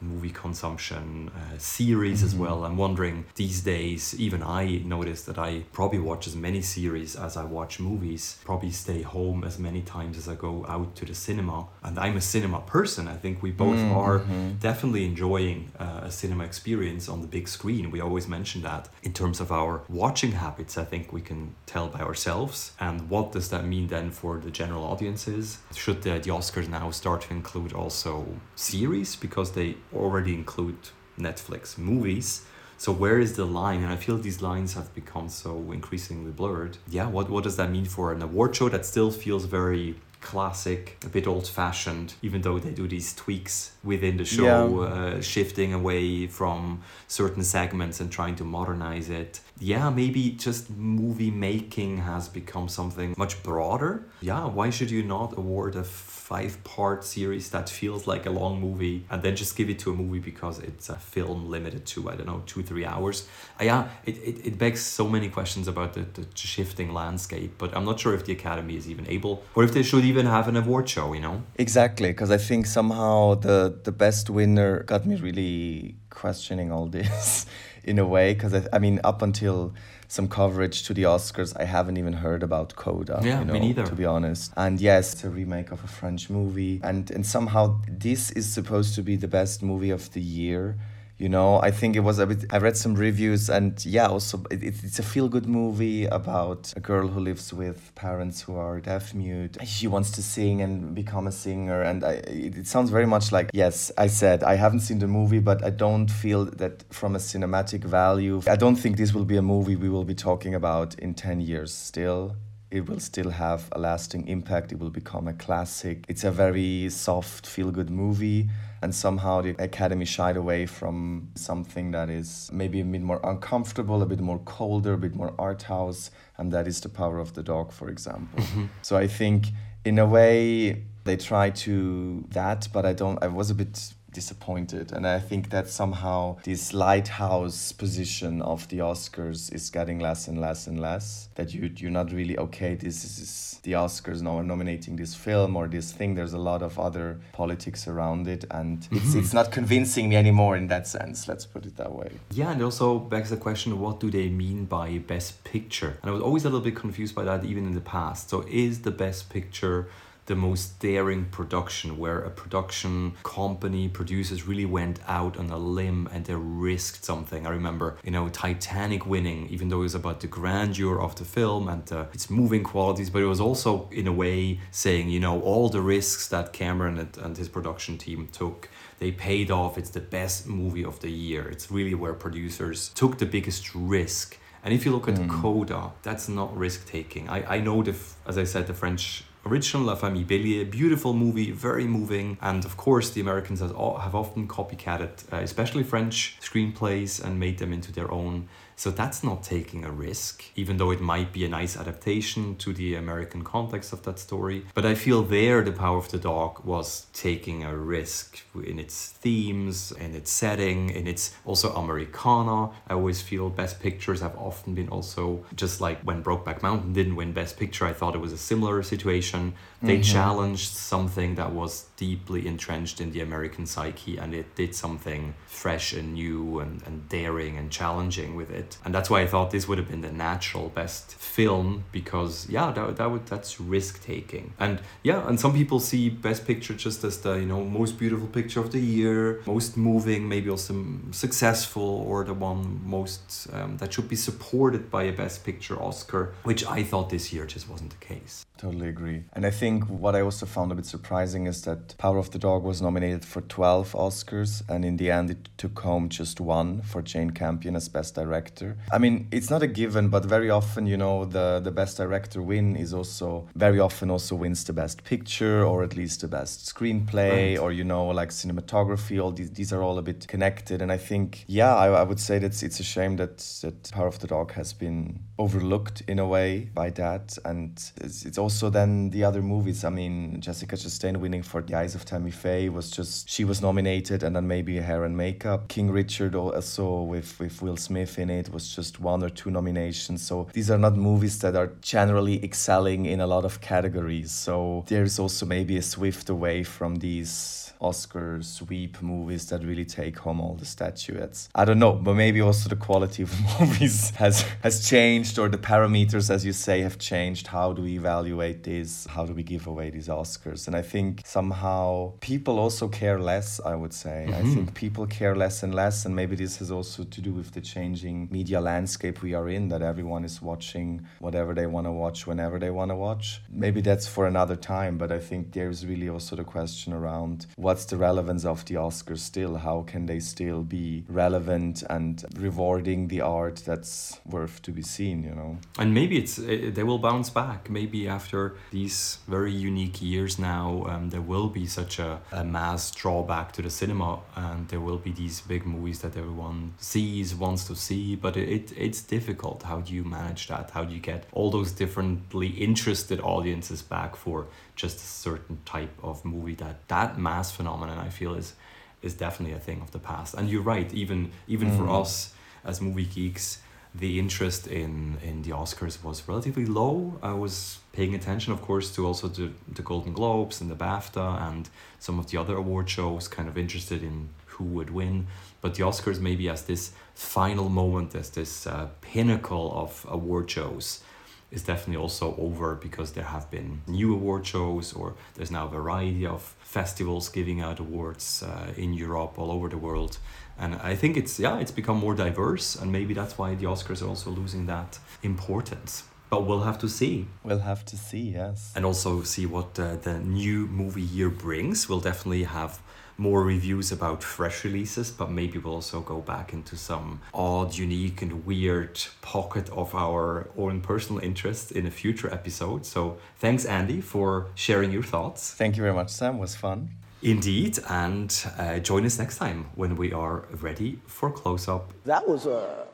movie 0.02 0.30
consumption, 0.30 1.30
uh, 1.34 1.58
series 1.58 2.18
mm-hmm. 2.18 2.26
as 2.26 2.34
well. 2.34 2.64
I'm 2.64 2.76
wondering 2.76 3.24
these 3.36 3.60
days, 3.60 4.18
even 4.18 4.42
I 4.42 4.82
notice 4.84 5.22
that 5.24 5.38
I 5.38 5.64
probably 5.72 5.98
watch 5.98 6.26
as 6.26 6.36
many 6.36 6.62
series 6.62 7.16
as 7.16 7.36
I 7.36 7.44
watch 7.44 7.80
movies, 7.80 8.38
probably 8.44 8.70
stay 8.70 9.02
home 9.02 9.44
as 9.44 9.58
many 9.58 9.82
times 9.82 10.18
as 10.18 10.28
I 10.28 10.34
go 10.34 10.66
out 10.68 10.96
to 10.96 11.04
the 11.04 11.14
cinema. 11.14 11.66
And 11.82 11.98
I'm 11.98 12.16
a 12.16 12.20
cinema 12.20 12.60
person. 12.60 13.08
I 13.08 13.16
think 13.16 13.42
we 13.42 13.50
both 13.50 13.76
mm-hmm. 13.76 13.96
are 13.96 14.18
definitely 14.60 15.04
enjoying 15.04 15.70
uh, 15.78 16.00
a 16.04 16.10
cinema 16.10 16.44
experience 16.44 17.08
on 17.08 17.20
the 17.20 17.26
big 17.26 17.48
screen. 17.48 17.90
We 17.90 18.00
always 18.00 18.26
mention 18.28 18.62
that 18.62 18.88
in 19.02 19.12
terms 19.12 19.40
of 19.40 19.52
our 19.52 19.82
watching 19.88 20.32
habits, 20.32 20.76
I 20.76 20.84
think 20.84 21.12
we 21.12 21.20
can 21.20 21.54
tell 21.66 21.88
by 21.88 22.00
ourselves. 22.00 22.72
And 22.80 23.08
what 23.08 23.32
does 23.32 23.48
that 23.50 23.64
mean 23.64 23.86
then 23.88 24.10
for 24.10 24.38
the 24.38 24.50
general 24.50 24.84
audiences? 24.84 25.58
Should 25.74 26.02
the, 26.02 26.18
the 26.18 26.30
Oscars 26.30 26.68
now 26.68 26.90
start 26.90 27.22
to 27.22 27.30
include 27.32 27.72
also 27.72 28.26
series 28.54 29.16
because 29.16 29.52
they 29.52 29.76
already 29.94 30.34
include 30.34 30.78
Netflix 31.18 31.78
movies. 31.78 32.44
So 32.78 32.90
where 32.90 33.18
is 33.20 33.36
the 33.36 33.44
line? 33.44 33.82
And 33.82 33.92
I 33.92 33.96
feel 33.96 34.18
these 34.18 34.42
lines 34.42 34.74
have 34.74 34.92
become 34.94 35.28
so 35.28 35.70
increasingly 35.70 36.32
blurred. 36.32 36.78
Yeah, 36.88 37.06
what, 37.06 37.30
what 37.30 37.44
does 37.44 37.56
that 37.56 37.70
mean 37.70 37.84
for 37.84 38.12
an 38.12 38.22
award 38.22 38.56
show 38.56 38.68
that 38.70 38.84
still 38.84 39.10
feels 39.12 39.44
very 39.44 39.96
classic, 40.22 40.96
a 41.04 41.08
bit 41.08 41.26
old 41.26 41.46
fashioned, 41.46 42.14
even 42.22 42.40
though 42.42 42.58
they 42.58 42.70
do 42.70 42.88
these 42.88 43.12
tweaks 43.14 43.72
within 43.84 44.16
the 44.16 44.24
show, 44.24 44.82
yeah. 44.82 44.88
uh, 44.88 45.20
shifting 45.20 45.74
away 45.74 46.26
from 46.26 46.80
certain 47.08 47.44
segments 47.44 48.00
and 48.00 48.10
trying 48.10 48.36
to 48.36 48.44
modernize 48.44 49.10
it. 49.10 49.40
Yeah, 49.58 49.90
maybe 49.90 50.30
just 50.30 50.70
movie 50.70 51.30
making 51.30 51.98
has 51.98 52.28
become 52.28 52.68
something 52.68 53.14
much 53.18 53.42
broader. 53.42 54.06
Yeah, 54.20 54.46
why 54.46 54.70
should 54.70 54.90
you 54.90 55.02
not 55.02 55.36
award 55.36 55.76
a 55.76 55.84
five 56.22 56.62
part 56.62 57.02
series 57.04 57.50
that 57.50 57.68
feels 57.68 58.06
like 58.06 58.24
a 58.26 58.30
long 58.30 58.60
movie 58.60 59.04
and 59.10 59.22
then 59.24 59.34
just 59.34 59.56
give 59.56 59.68
it 59.68 59.78
to 59.80 59.90
a 59.90 59.96
movie 60.02 60.20
because 60.20 60.60
it's 60.60 60.88
a 60.88 60.94
film 61.14 61.50
limited 61.50 61.84
to 61.84 62.08
i 62.10 62.14
don't 62.14 62.28
know 62.32 62.42
two 62.46 62.62
three 62.62 62.86
hours. 62.86 63.26
Uh, 63.60 63.64
yeah 63.64 63.88
it, 64.06 64.16
it, 64.18 64.36
it 64.48 64.54
begs 64.56 64.80
so 64.80 65.04
many 65.08 65.28
questions 65.28 65.66
about 65.66 65.94
the, 65.94 66.02
the 66.18 66.24
shifting 66.36 66.94
landscape 66.94 67.52
but 67.58 67.76
i'm 67.76 67.84
not 67.84 67.98
sure 67.98 68.14
if 68.14 68.24
the 68.24 68.32
academy 68.32 68.76
is 68.76 68.88
even 68.88 69.04
able 69.08 69.42
or 69.56 69.64
if 69.64 69.72
they 69.74 69.82
should 69.82 70.04
even 70.04 70.26
have 70.26 70.46
an 70.46 70.56
award 70.56 70.88
show 70.88 71.12
you 71.12 71.20
know? 71.20 71.42
Exactly 71.56 72.10
because 72.10 72.30
i 72.30 72.38
think 72.38 72.66
somehow 72.66 73.34
the 73.34 73.76
the 73.82 73.92
best 73.92 74.30
winner 74.30 74.84
got 74.84 75.04
me 75.04 75.16
really 75.16 75.96
questioning 76.08 76.70
all 76.70 76.86
this 76.86 77.46
in 77.84 77.98
a 77.98 78.06
way 78.06 78.32
because 78.32 78.54
I, 78.54 78.62
I 78.72 78.78
mean 78.78 79.00
up 79.02 79.22
until 79.22 79.74
some 80.12 80.28
coverage 80.28 80.82
to 80.82 80.92
the 80.92 81.04
Oscars. 81.04 81.58
I 81.58 81.64
haven't 81.64 81.96
even 81.96 82.12
heard 82.12 82.42
about 82.42 82.76
Coda. 82.76 83.20
Yeah, 83.24 83.38
you 83.38 83.46
know, 83.46 83.54
me 83.54 83.60
neither. 83.60 83.86
To 83.86 83.94
be 83.94 84.04
honest. 84.04 84.52
And 84.58 84.78
yes, 84.78 85.14
it's 85.14 85.24
a 85.24 85.30
remake 85.30 85.70
of 85.72 85.82
a 85.82 85.86
French 85.86 86.28
movie, 86.28 86.80
and 86.84 87.10
and 87.10 87.24
somehow 87.24 87.80
this 87.88 88.30
is 88.32 88.46
supposed 88.46 88.94
to 88.96 89.02
be 89.02 89.16
the 89.16 89.28
best 89.28 89.62
movie 89.62 89.90
of 89.90 90.12
the 90.12 90.20
year 90.20 90.76
you 91.22 91.28
know 91.28 91.60
i 91.62 91.70
think 91.70 91.94
it 91.94 92.00
was 92.00 92.18
a 92.18 92.26
bit 92.26 92.44
i 92.50 92.58
read 92.58 92.76
some 92.76 92.94
reviews 92.96 93.48
and 93.48 93.86
yeah 93.86 94.08
also 94.08 94.42
it, 94.50 94.60
it's 94.64 94.98
a 94.98 95.02
feel 95.04 95.28
good 95.28 95.46
movie 95.46 96.04
about 96.06 96.72
a 96.76 96.80
girl 96.80 97.06
who 97.06 97.20
lives 97.20 97.54
with 97.54 97.94
parents 97.94 98.42
who 98.42 98.56
are 98.56 98.80
deaf 98.80 99.14
mute. 99.14 99.56
She 99.64 99.86
wants 99.86 100.10
to 100.12 100.22
sing 100.22 100.60
and 100.62 100.96
become 100.96 101.28
a 101.28 101.32
singer 101.32 101.80
and 101.82 102.02
I, 102.02 102.14
it, 102.46 102.58
it 102.58 102.66
sounds 102.66 102.90
very 102.90 103.06
much 103.06 103.30
like 103.30 103.50
yes 103.54 103.92
i 103.96 104.08
said 104.08 104.42
i 104.42 104.56
haven't 104.56 104.80
seen 104.80 104.98
the 104.98 105.06
movie 105.06 105.38
but 105.38 105.64
i 105.64 105.70
don't 105.70 106.10
feel 106.10 106.46
that 106.62 106.82
from 106.92 107.14
a 107.14 107.20
cinematic 107.20 107.84
value 107.84 108.42
i 108.48 108.56
don't 108.56 108.76
think 108.76 108.96
this 108.96 109.14
will 109.14 109.24
be 109.24 109.36
a 109.36 109.42
movie 109.42 109.76
we 109.76 109.88
will 109.88 110.04
be 110.04 110.16
talking 110.16 110.56
about 110.56 110.98
in 110.98 111.14
10 111.14 111.40
years 111.40 111.72
still 111.72 112.34
it 112.72 112.88
will 112.88 113.00
still 113.00 113.30
have 113.30 113.68
a 113.72 113.78
lasting 113.78 114.26
impact. 114.26 114.72
It 114.72 114.78
will 114.78 114.90
become 114.90 115.28
a 115.28 115.34
classic. 115.34 116.04
It's 116.08 116.24
a 116.24 116.30
very 116.30 116.88
soft, 116.88 117.46
feel 117.46 117.70
good 117.70 117.90
movie 117.90 118.48
and 118.82 118.92
somehow 118.92 119.40
the 119.40 119.50
academy 119.62 120.04
shied 120.04 120.36
away 120.36 120.66
from 120.66 121.28
something 121.36 121.92
that 121.92 122.10
is 122.10 122.50
maybe 122.52 122.80
a 122.80 122.84
bit 122.84 123.00
more 123.00 123.20
uncomfortable, 123.22 124.02
a 124.02 124.06
bit 124.06 124.20
more 124.20 124.40
colder, 124.40 124.94
a 124.94 124.98
bit 124.98 125.14
more 125.14 125.32
art 125.38 125.62
house, 125.62 126.10
and 126.36 126.52
that 126.52 126.66
is 126.66 126.80
the 126.80 126.88
power 126.88 127.20
of 127.20 127.32
the 127.34 127.44
dog, 127.44 127.70
for 127.72 127.88
example. 127.88 128.42
Mm-hmm. 128.42 128.64
So 128.82 128.96
I 128.96 129.06
think 129.06 129.46
in 129.84 130.00
a 130.00 130.06
way 130.06 130.82
they 131.04 131.16
try 131.16 131.50
to 131.50 132.24
that, 132.30 132.68
but 132.72 132.84
I 132.84 132.92
don't. 132.92 133.22
I 133.22 133.28
was 133.28 133.50
a 133.50 133.54
bit 133.54 133.92
disappointed. 134.12 134.92
And 134.92 135.06
I 135.06 135.18
think 135.18 135.50
that 135.50 135.68
somehow 135.68 136.36
this 136.44 136.72
lighthouse 136.72 137.72
position 137.72 138.42
of 138.42 138.68
the 138.68 138.78
Oscars 138.78 139.52
is 139.52 139.70
getting 139.70 139.98
less 139.98 140.28
and 140.28 140.40
less 140.40 140.66
and 140.66 140.80
less. 140.80 141.28
That 141.34 141.54
you 141.54 141.70
you're 141.76 141.90
not 141.90 142.12
really 142.12 142.38
okay. 142.38 142.74
This 142.74 143.04
is 143.04 143.60
the 143.62 143.72
Oscars 143.72 144.22
now 144.22 144.38
are 144.38 144.42
nominating 144.42 144.96
this 144.96 145.14
film 145.14 145.56
or 145.56 145.68
this 145.68 145.92
thing. 145.92 146.14
There's 146.14 146.32
a 146.32 146.38
lot 146.38 146.62
of 146.62 146.78
other 146.78 147.20
politics 147.32 147.86
around 147.86 148.28
it, 148.28 148.44
and 148.50 148.80
mm-hmm. 148.80 148.96
it's 148.96 149.14
it's 149.14 149.32
not 149.32 149.50
convincing 149.52 150.08
me 150.08 150.16
anymore 150.16 150.56
in 150.56 150.66
that 150.68 150.86
sense. 150.86 151.28
Let's 151.28 151.46
put 151.46 151.66
it 151.66 151.76
that 151.76 151.92
way. 151.92 152.10
Yeah, 152.32 152.52
and 152.52 152.62
also 152.62 152.98
begs 152.98 153.30
the 153.30 153.36
question: 153.36 153.78
What 153.78 154.00
do 154.00 154.10
they 154.10 154.28
mean 154.28 154.64
by 154.66 154.98
best 154.98 155.44
picture? 155.44 155.98
And 156.02 156.10
I 156.10 156.12
was 156.12 156.22
always 156.22 156.44
a 156.44 156.48
little 156.48 156.64
bit 156.64 156.76
confused 156.76 157.14
by 157.14 157.24
that, 157.24 157.44
even 157.44 157.66
in 157.66 157.74
the 157.74 157.80
past. 157.80 158.30
So 158.30 158.44
is 158.48 158.82
the 158.82 158.90
best 158.90 159.30
picture 159.30 159.88
the 160.26 160.36
most 160.36 160.78
daring 160.80 161.24
production 161.26 161.98
where 161.98 162.20
a 162.20 162.30
production 162.30 163.12
company 163.22 163.88
producers 163.88 164.46
really 164.46 164.64
went 164.64 165.00
out 165.06 165.36
on 165.36 165.50
a 165.50 165.58
limb 165.58 166.08
and 166.12 166.24
they 166.24 166.34
risked 166.34 167.04
something. 167.04 167.46
I 167.46 167.50
remember 167.50 167.96
you 168.04 168.10
know 168.10 168.28
titanic 168.28 169.06
winning 169.06 169.48
even 169.48 169.68
though 169.68 169.80
it 169.80 169.90
was 169.90 169.94
about 169.94 170.20
the 170.20 170.26
grandeur 170.26 171.00
of 171.00 171.16
the 171.16 171.24
film 171.24 171.68
and 171.68 171.90
uh, 171.92 172.06
its 172.12 172.30
moving 172.30 172.62
qualities 172.62 173.10
but 173.10 173.22
it 173.22 173.26
was 173.26 173.40
also 173.40 173.88
in 173.90 174.06
a 174.06 174.12
way 174.12 174.60
saying 174.70 175.08
you 175.08 175.20
know 175.20 175.40
all 175.40 175.68
the 175.68 175.80
risks 175.80 176.28
that 176.28 176.52
cameron 176.52 176.98
and, 176.98 177.16
and 177.18 177.36
his 177.36 177.48
production 177.48 177.98
team 177.98 178.28
took 178.32 178.68
they 179.02 179.10
paid 179.10 179.50
off. 179.50 179.78
It's 179.78 179.90
the 179.90 180.00
best 180.00 180.46
movie 180.46 180.84
of 180.84 181.00
the 181.00 181.10
year. 181.10 181.48
It's 181.48 181.72
really 181.72 181.94
where 181.94 182.14
producers 182.14 182.90
took 182.90 183.18
the 183.18 183.26
biggest 183.26 183.74
risk 183.74 184.38
and 184.64 184.72
if 184.72 184.84
you 184.84 184.92
look 184.92 185.08
at 185.08 185.14
mm. 185.14 185.28
Coda, 185.28 185.90
that's 186.02 186.28
not 186.28 186.56
risk 186.56 186.86
taking. 186.86 187.28
I, 187.28 187.56
I 187.56 187.60
know 187.60 187.82
the, 187.82 187.96
as 188.26 188.38
I 188.38 188.44
said, 188.44 188.66
the 188.66 188.74
French 188.74 189.24
original 189.44 189.86
La 189.86 189.96
Famille 189.96 190.24
Bélier, 190.24 190.70
beautiful 190.70 191.14
movie, 191.14 191.50
very 191.50 191.84
moving, 191.84 192.38
and 192.40 192.64
of 192.64 192.76
course 192.76 193.10
the 193.10 193.20
Americans 193.20 193.60
have 193.60 193.74
often 193.74 194.46
copycatted, 194.46 195.32
uh, 195.32 195.36
especially 195.36 195.82
French 195.82 196.38
screenplays, 196.40 197.22
and 197.22 197.40
made 197.40 197.58
them 197.58 197.72
into 197.72 197.92
their 197.92 198.10
own. 198.10 198.48
So 198.76 198.90
that's 198.90 199.22
not 199.22 199.42
taking 199.42 199.84
a 199.84 199.90
risk, 199.90 200.44
even 200.56 200.76
though 200.76 200.90
it 200.90 201.00
might 201.00 201.32
be 201.32 201.44
a 201.44 201.48
nice 201.48 201.76
adaptation 201.76 202.56
to 202.56 202.72
the 202.72 202.94
American 202.94 203.44
context 203.44 203.92
of 203.92 204.02
that 204.04 204.18
story. 204.18 204.66
But 204.74 204.86
I 204.86 204.94
feel 204.94 205.22
there 205.22 205.62
the 205.62 205.72
power 205.72 205.98
of 205.98 206.10
the 206.10 206.18
dog 206.18 206.64
was 206.64 207.06
taking 207.12 207.64
a 207.64 207.76
risk 207.76 208.40
in 208.54 208.78
its 208.78 209.10
themes, 209.10 209.92
in 209.92 210.14
its 210.14 210.30
setting, 210.30 210.90
in 210.90 211.06
its 211.06 211.34
also 211.44 211.72
Americana. 211.74 212.70
I 212.88 212.94
always 212.94 213.20
feel 213.20 213.50
best 213.50 213.80
pictures 213.80 214.20
have 214.20 214.36
often 214.36 214.74
been 214.74 214.88
also 214.88 215.44
just 215.54 215.80
like 215.80 216.00
when 216.02 216.22
Brokeback 216.22 216.62
Mountain 216.62 216.92
didn't 216.92 217.16
win 217.16 217.32
best 217.32 217.58
picture, 217.58 217.86
I 217.86 217.92
thought 217.92 218.14
it 218.14 218.20
was 218.20 218.32
a 218.32 218.38
similar 218.38 218.82
situation. 218.82 219.54
They 219.82 219.94
mm-hmm. 219.94 220.02
challenged 220.02 220.70
something 220.74 221.34
that 221.36 221.52
was 221.52 221.86
deeply 221.96 222.46
entrenched 222.46 223.00
in 223.00 223.12
the 223.12 223.20
American 223.20 223.66
psyche 223.66 224.16
and 224.16 224.34
it 224.34 224.54
did 224.54 224.74
something 224.74 225.34
fresh 225.46 225.92
and 225.92 226.14
new 226.14 226.60
and, 226.60 226.82
and 226.86 227.08
daring 227.08 227.56
and 227.56 227.70
challenging 227.70 228.34
with 228.36 228.50
it. 228.50 228.61
And 228.84 228.94
that's 228.94 229.10
why 229.10 229.22
I 229.22 229.26
thought 229.26 229.50
this 229.50 229.66
would 229.68 229.78
have 229.78 229.88
been 229.88 230.00
the 230.00 230.12
natural 230.12 230.68
best 230.68 231.14
film 231.14 231.84
because 231.92 232.48
yeah, 232.48 232.70
that, 232.72 232.96
that 232.96 233.10
would 233.10 233.26
that's 233.26 233.60
risk 233.60 234.02
taking. 234.04 234.54
And 234.58 234.80
yeah, 235.02 235.26
and 235.26 235.38
some 235.38 235.52
people 235.52 235.80
see 235.80 236.10
Best 236.10 236.46
Picture 236.46 236.74
just 236.74 237.04
as 237.04 237.18
the, 237.18 237.34
you 237.34 237.46
know, 237.46 237.64
most 237.64 237.98
beautiful 237.98 238.28
picture 238.28 238.60
of 238.60 238.72
the 238.72 238.80
year, 238.80 239.40
most 239.46 239.76
moving, 239.76 240.28
maybe 240.28 240.50
also 240.50 240.74
successful 241.10 242.04
or 242.06 242.24
the 242.24 242.34
one 242.34 242.80
most 242.84 243.48
um, 243.52 243.76
that 243.78 243.92
should 243.92 244.08
be 244.08 244.16
supported 244.16 244.90
by 244.90 245.04
a 245.04 245.12
Best 245.12 245.44
Picture 245.44 245.80
Oscar, 245.80 246.34
which 246.44 246.64
I 246.66 246.82
thought 246.82 247.10
this 247.10 247.32
year 247.32 247.46
just 247.46 247.68
wasn't 247.68 247.90
the 247.90 248.04
case. 248.04 248.44
Totally 248.62 248.88
agree. 248.88 249.24
And 249.32 249.44
I 249.44 249.50
think 249.50 249.88
what 249.88 250.14
I 250.14 250.20
also 250.20 250.46
found 250.46 250.70
a 250.70 250.76
bit 250.76 250.86
surprising 250.86 251.46
is 251.46 251.62
that 251.62 251.96
Power 251.98 252.18
of 252.18 252.30
the 252.30 252.38
Dog 252.38 252.62
was 252.62 252.80
nominated 252.80 253.24
for 253.24 253.40
12 253.40 253.92
Oscars, 253.92 254.62
and 254.68 254.84
in 254.84 254.98
the 254.98 255.10
end, 255.10 255.30
it 255.30 255.48
took 255.56 255.80
home 255.80 256.08
just 256.08 256.40
one 256.40 256.82
for 256.82 257.02
Jane 257.02 257.30
Campion 257.30 257.74
as 257.74 257.88
Best 257.88 258.14
Director. 258.14 258.51
I 258.92 258.98
mean, 258.98 259.28
it's 259.30 259.50
not 259.50 259.62
a 259.62 259.66
given, 259.66 260.08
but 260.08 260.24
very 260.24 260.50
often, 260.50 260.86
you 260.86 260.96
know, 260.96 261.24
the, 261.24 261.60
the 261.62 261.70
Best 261.70 261.96
Director 261.96 262.42
win 262.42 262.76
is 262.76 262.92
also 262.92 263.48
very 263.54 263.80
often 263.80 264.10
also 264.10 264.34
wins 264.36 264.64
the 264.64 264.72
Best 264.72 265.04
Picture 265.04 265.64
or 265.64 265.82
at 265.82 265.96
least 265.96 266.20
the 266.20 266.28
Best 266.28 266.72
Screenplay 266.74 267.52
Right. 267.52 267.58
or, 267.58 267.72
you 267.72 267.84
know, 267.84 268.06
like 268.08 268.30
cinematography. 268.30 269.22
All 269.22 269.30
these, 269.32 269.50
these 269.50 269.72
are 269.72 269.82
all 269.82 269.98
a 269.98 270.02
bit 270.02 270.26
connected. 270.28 270.82
And 270.82 270.90
I 270.92 270.98
think, 270.98 271.44
yeah, 271.46 271.74
I, 271.74 271.88
I 271.88 272.02
would 272.02 272.20
say 272.20 272.38
that 272.38 272.62
it's 272.62 272.80
a 272.80 272.82
shame 272.82 273.16
that, 273.16 273.38
that 273.62 273.90
Power 273.92 274.06
of 274.06 274.18
the 274.18 274.26
Dog 274.26 274.52
has 274.52 274.72
been 274.72 275.20
overlooked 275.38 276.02
in 276.08 276.18
a 276.18 276.26
way 276.26 276.70
by 276.74 276.90
that. 276.90 277.36
And 277.44 277.70
it's, 277.96 278.24
it's 278.24 278.38
also 278.38 278.70
then 278.70 279.10
the 279.10 279.24
other 279.24 279.42
movies. 279.42 279.84
I 279.84 279.90
mean, 279.90 280.40
Jessica 280.40 280.76
Chastain 280.76 281.16
winning 281.18 281.42
for 281.42 281.62
The 281.62 281.74
Eyes 281.74 281.94
of 281.94 282.04
Tammy 282.04 282.30
Faye 282.30 282.68
was 282.68 282.90
just, 282.90 283.28
she 283.28 283.44
was 283.44 283.60
nominated 283.62 284.22
and 284.22 284.34
then 284.36 284.46
maybe 284.46 284.76
hair 284.76 285.04
and 285.04 285.16
makeup. 285.16 285.68
King 285.68 285.90
Richard 285.90 286.34
also 286.34 287.02
with, 287.02 287.38
with 287.40 287.62
Will 287.62 287.76
Smith 287.76 288.18
in 288.18 288.30
it 288.30 288.41
was 288.48 288.74
just 288.74 289.00
one 289.00 289.22
or 289.22 289.28
two 289.28 289.50
nominations. 289.50 290.22
So 290.22 290.48
these 290.52 290.70
are 290.70 290.78
not 290.78 290.96
movies 290.96 291.38
that 291.40 291.56
are 291.56 291.72
generally 291.80 292.42
excelling 292.42 293.06
in 293.06 293.20
a 293.20 293.26
lot 293.26 293.44
of 293.44 293.60
categories. 293.60 294.30
So 294.32 294.84
there's 294.88 295.18
also 295.18 295.46
maybe 295.46 295.76
a 295.76 295.82
swift 295.82 296.28
away 296.30 296.62
from 296.62 296.96
these 296.96 297.62
Oscar 297.82 298.40
sweep 298.42 299.02
movies 299.02 299.46
that 299.46 299.62
really 299.64 299.84
take 299.84 300.18
home 300.18 300.40
all 300.40 300.54
the 300.54 300.64
statuettes. 300.64 301.48
I 301.54 301.64
don't 301.64 301.80
know, 301.80 301.92
but 301.92 302.14
maybe 302.14 302.40
also 302.40 302.68
the 302.68 302.76
quality 302.76 303.24
of 303.24 303.32
movies 303.60 304.10
has 304.10 304.42
has 304.62 304.88
changed 304.88 305.38
or 305.38 305.48
the 305.48 305.58
parameters 305.58 306.30
as 306.30 306.44
you 306.44 306.52
say 306.52 306.80
have 306.80 306.98
changed. 306.98 307.48
How 307.48 307.72
do 307.72 307.82
we 307.82 307.96
evaluate 307.96 308.62
this? 308.62 309.06
How 309.06 309.26
do 309.26 309.34
we 309.34 309.42
give 309.42 309.66
away 309.66 309.90
these 309.90 310.08
Oscars? 310.08 310.66
And 310.68 310.76
I 310.76 310.82
think 310.82 311.22
somehow 311.24 312.12
people 312.20 312.58
also 312.58 312.88
care 312.88 313.18
less, 313.18 313.60
I 313.60 313.74
would 313.74 313.92
say. 313.92 314.24
I 314.24 314.30
mm-hmm. 314.30 314.54
think 314.54 314.74
people 314.74 315.06
care 315.06 315.34
less 315.34 315.62
and 315.62 315.74
less 315.74 316.06
and 316.06 316.14
maybe 316.14 316.36
this 316.36 316.58
has 316.58 316.70
also 316.70 317.02
to 317.04 317.20
do 317.20 317.32
with 317.32 317.50
the 317.52 317.60
changing 317.60 318.28
media 318.32 318.60
landscape 318.60 319.22
we 319.22 319.34
are 319.34 319.48
in 319.48 319.68
that 319.68 319.82
everyone 319.82 320.24
is 320.24 320.40
watching 320.40 321.06
whatever 321.18 321.54
they 321.54 321.66
want 321.66 321.86
to 321.86 321.92
watch 321.92 322.26
whenever 322.26 322.58
they 322.58 322.70
want 322.70 322.90
to 322.90 322.96
watch. 322.96 323.42
Maybe 323.50 323.80
that's 323.82 324.08
for 324.08 324.26
another 324.26 324.56
time, 324.56 324.96
but 324.96 325.12
I 325.12 325.18
think 325.18 325.52
there's 325.52 325.86
really 325.86 326.08
also 326.08 326.34
the 326.36 326.44
question 326.44 326.92
around 326.92 327.46
what's 327.56 327.84
the 327.84 327.96
relevance 327.96 328.44
of 328.44 328.64
the 328.64 328.76
Oscars 328.76 329.18
still? 329.18 329.56
How 329.56 329.82
can 329.82 330.06
they 330.06 330.20
still 330.20 330.62
be 330.62 331.04
relevant 331.08 331.82
and 331.90 332.24
rewarding 332.36 333.08
the 333.08 333.20
art 333.20 333.62
that's 333.66 334.20
worth 334.24 334.62
to 334.62 334.70
be 334.72 334.82
seen, 334.82 335.22
you 335.22 335.34
know? 335.34 335.58
And 335.78 335.92
maybe 335.92 336.16
it's 336.16 336.38
uh, 336.38 336.70
they 336.72 336.82
will 336.82 336.98
bounce 336.98 337.30
back. 337.30 337.68
Maybe 337.68 338.08
after 338.08 338.56
these 338.70 339.18
very 339.28 339.52
unique 339.52 340.00
years 340.00 340.38
now, 340.38 340.86
um, 340.88 341.10
there 341.10 341.20
will 341.20 341.48
be 341.48 341.66
such 341.66 341.98
a, 341.98 342.20
a 342.32 342.44
mass 342.44 342.90
drawback 342.90 343.52
to 343.52 343.62
the 343.62 343.70
cinema, 343.70 344.20
and 344.36 344.68
there 344.68 344.80
will 344.80 344.98
be 344.98 345.12
these 345.12 345.40
big 345.42 345.66
movies 345.66 346.00
that 346.00 346.16
everyone 346.16 346.74
sees, 346.78 347.34
wants 347.34 347.64
to 347.64 347.74
see. 347.76 348.16
But 348.22 348.36
it, 348.36 348.48
it 348.48 348.72
it's 348.76 349.02
difficult. 349.02 349.64
How 349.64 349.80
do 349.80 349.92
you 349.92 350.04
manage 350.04 350.48
that? 350.48 350.70
How 350.70 350.84
do 350.84 350.94
you 350.94 351.00
get 351.00 351.24
all 351.32 351.50
those 351.50 351.72
differently 351.72 352.48
interested 352.48 353.20
audiences 353.20 353.82
back 353.82 354.16
for 354.16 354.46
just 354.76 354.96
a 354.96 355.08
certain 355.26 355.58
type 355.64 355.94
of 356.02 356.24
movie? 356.24 356.54
That 356.54 356.76
that 356.88 357.18
mass 357.18 357.50
phenomenon, 357.50 357.98
I 357.98 358.08
feel, 358.08 358.34
is 358.34 358.54
is 359.02 359.14
definitely 359.14 359.56
a 359.56 359.60
thing 359.60 359.80
of 359.82 359.90
the 359.90 359.98
past. 359.98 360.34
And 360.34 360.48
you're 360.48 360.62
right. 360.62 360.92
Even 360.94 361.32
even 361.48 361.70
for 361.76 361.84
mm. 361.84 362.00
us 362.00 362.32
as 362.64 362.80
movie 362.80 363.04
geeks 363.04 363.58
the 363.94 364.18
interest 364.18 364.66
in 364.66 365.18
in 365.22 365.42
the 365.42 365.50
Oscars 365.50 366.02
was 366.02 366.26
relatively 366.26 366.64
low. 366.64 367.18
I 367.22 367.34
was 367.34 367.78
paying 367.92 368.14
attention, 368.14 368.52
of 368.52 368.62
course, 368.62 368.94
to 368.94 369.06
also 369.06 369.28
the, 369.28 369.50
the 369.68 369.82
Golden 369.82 370.12
Globes 370.14 370.60
and 370.60 370.70
the 370.70 370.74
BAFTA 370.74 371.42
and 371.48 371.68
some 371.98 372.18
of 372.18 372.30
the 372.30 372.38
other 372.38 372.56
award 372.56 372.88
shows, 372.88 373.28
kind 373.28 373.48
of 373.48 373.58
interested 373.58 374.02
in 374.02 374.30
who 374.62 374.68
would 374.76 374.90
win. 374.90 375.26
But 375.60 375.74
the 375.74 375.82
Oscars, 375.82 376.20
maybe 376.20 376.48
as 376.48 376.62
this 376.62 376.92
final 377.14 377.68
moment, 377.68 378.14
as 378.14 378.30
this 378.30 378.66
uh, 378.66 378.88
pinnacle 379.00 379.72
of 379.74 380.06
award 380.08 380.50
shows, 380.50 381.02
is 381.50 381.62
definitely 381.62 382.00
also 382.02 382.34
over 382.38 382.74
because 382.74 383.12
there 383.12 383.24
have 383.24 383.50
been 383.50 383.82
new 383.86 384.14
award 384.14 384.46
shows 384.46 384.92
or 384.94 385.14
there's 385.34 385.50
now 385.50 385.66
a 385.66 385.68
variety 385.68 386.26
of 386.26 386.40
festivals 386.60 387.28
giving 387.28 387.60
out 387.60 387.78
awards 387.78 388.42
uh, 388.42 388.72
in 388.76 388.94
Europe, 388.94 389.38
all 389.38 389.50
over 389.50 389.68
the 389.68 389.76
world. 389.76 390.18
And 390.58 390.74
I 390.76 390.94
think 390.96 391.16
it's 391.16 391.38
yeah, 391.38 391.58
it's 391.62 391.70
become 391.72 391.98
more 391.98 392.14
diverse, 392.14 392.76
and 392.80 392.90
maybe 392.90 393.14
that's 393.14 393.36
why 393.38 393.54
the 393.54 393.66
Oscars 393.66 394.02
are 394.02 394.08
also 394.08 394.30
losing 394.30 394.66
that 394.66 394.98
importance. 395.22 396.04
But 396.30 396.46
we'll 396.46 396.62
have 396.62 396.78
to 396.78 396.88
see, 396.88 397.26
We'll 397.44 397.58
have 397.58 397.84
to 397.86 397.96
see, 397.96 398.32
yes. 398.40 398.72
and 398.74 398.86
also 398.86 399.22
see 399.22 399.44
what 399.44 399.78
uh, 399.78 399.96
the 399.96 400.18
new 400.18 400.66
movie 400.66 401.02
year 401.16 401.28
brings. 401.28 401.88
We'll 401.88 402.00
definitely 402.00 402.44
have 402.44 402.80
more 403.22 403.42
reviews 403.44 403.92
about 403.92 404.20
fresh 404.22 404.64
releases, 404.64 405.10
but 405.12 405.30
maybe 405.30 405.56
we'll 405.58 405.74
also 405.74 406.00
go 406.00 406.20
back 406.20 406.52
into 406.52 406.76
some 406.76 407.20
odd, 407.32 407.72
unique, 407.86 408.20
and 408.20 408.44
weird 408.44 409.00
pocket 409.20 409.70
of 409.70 409.94
our 409.94 410.48
own 410.58 410.80
personal 410.80 411.22
interest 411.22 411.70
in 411.70 411.86
a 411.86 411.90
future 411.90 412.30
episode. 412.32 412.84
So 412.84 413.18
thanks, 413.38 413.64
Andy, 413.64 414.00
for 414.00 414.48
sharing 414.56 414.90
your 414.90 415.04
thoughts. 415.04 415.54
Thank 415.54 415.76
you 415.76 415.82
very 415.82 415.94
much, 415.94 416.10
Sam. 416.10 416.36
It 416.36 416.40
was 416.40 416.56
fun. 416.56 416.90
Indeed, 417.22 417.78
and 417.88 418.30
uh, 418.58 418.80
join 418.80 419.06
us 419.06 419.16
next 419.20 419.36
time 419.38 419.66
when 419.76 419.94
we 419.96 420.12
are 420.12 420.38
ready 420.60 420.98
for 421.06 421.30
close 421.30 421.68
up. 421.68 421.92
That 422.04 422.28
was 422.28 422.46
a 422.46 422.86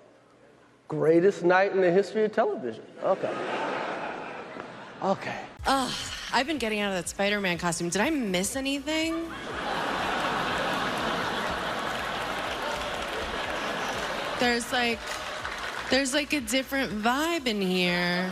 greatest 0.88 1.42
night 1.42 1.72
in 1.72 1.80
the 1.80 1.90
history 1.90 2.24
of 2.26 2.32
television. 2.32 2.84
Okay. 3.02 3.34
Okay. 5.02 5.38
I've 6.30 6.46
been 6.46 6.58
getting 6.58 6.80
out 6.80 6.90
of 6.92 6.96
that 6.98 7.08
Spider 7.08 7.40
Man 7.40 7.56
costume. 7.56 7.88
Did 7.88 8.02
I 8.02 8.10
miss 8.10 8.54
anything? 8.54 9.14
There's 14.40 14.72
like, 14.72 15.00
there's 15.90 16.14
like 16.14 16.32
a 16.32 16.40
different 16.40 16.92
vibe 17.02 17.46
in 17.46 17.60
here. 17.60 18.30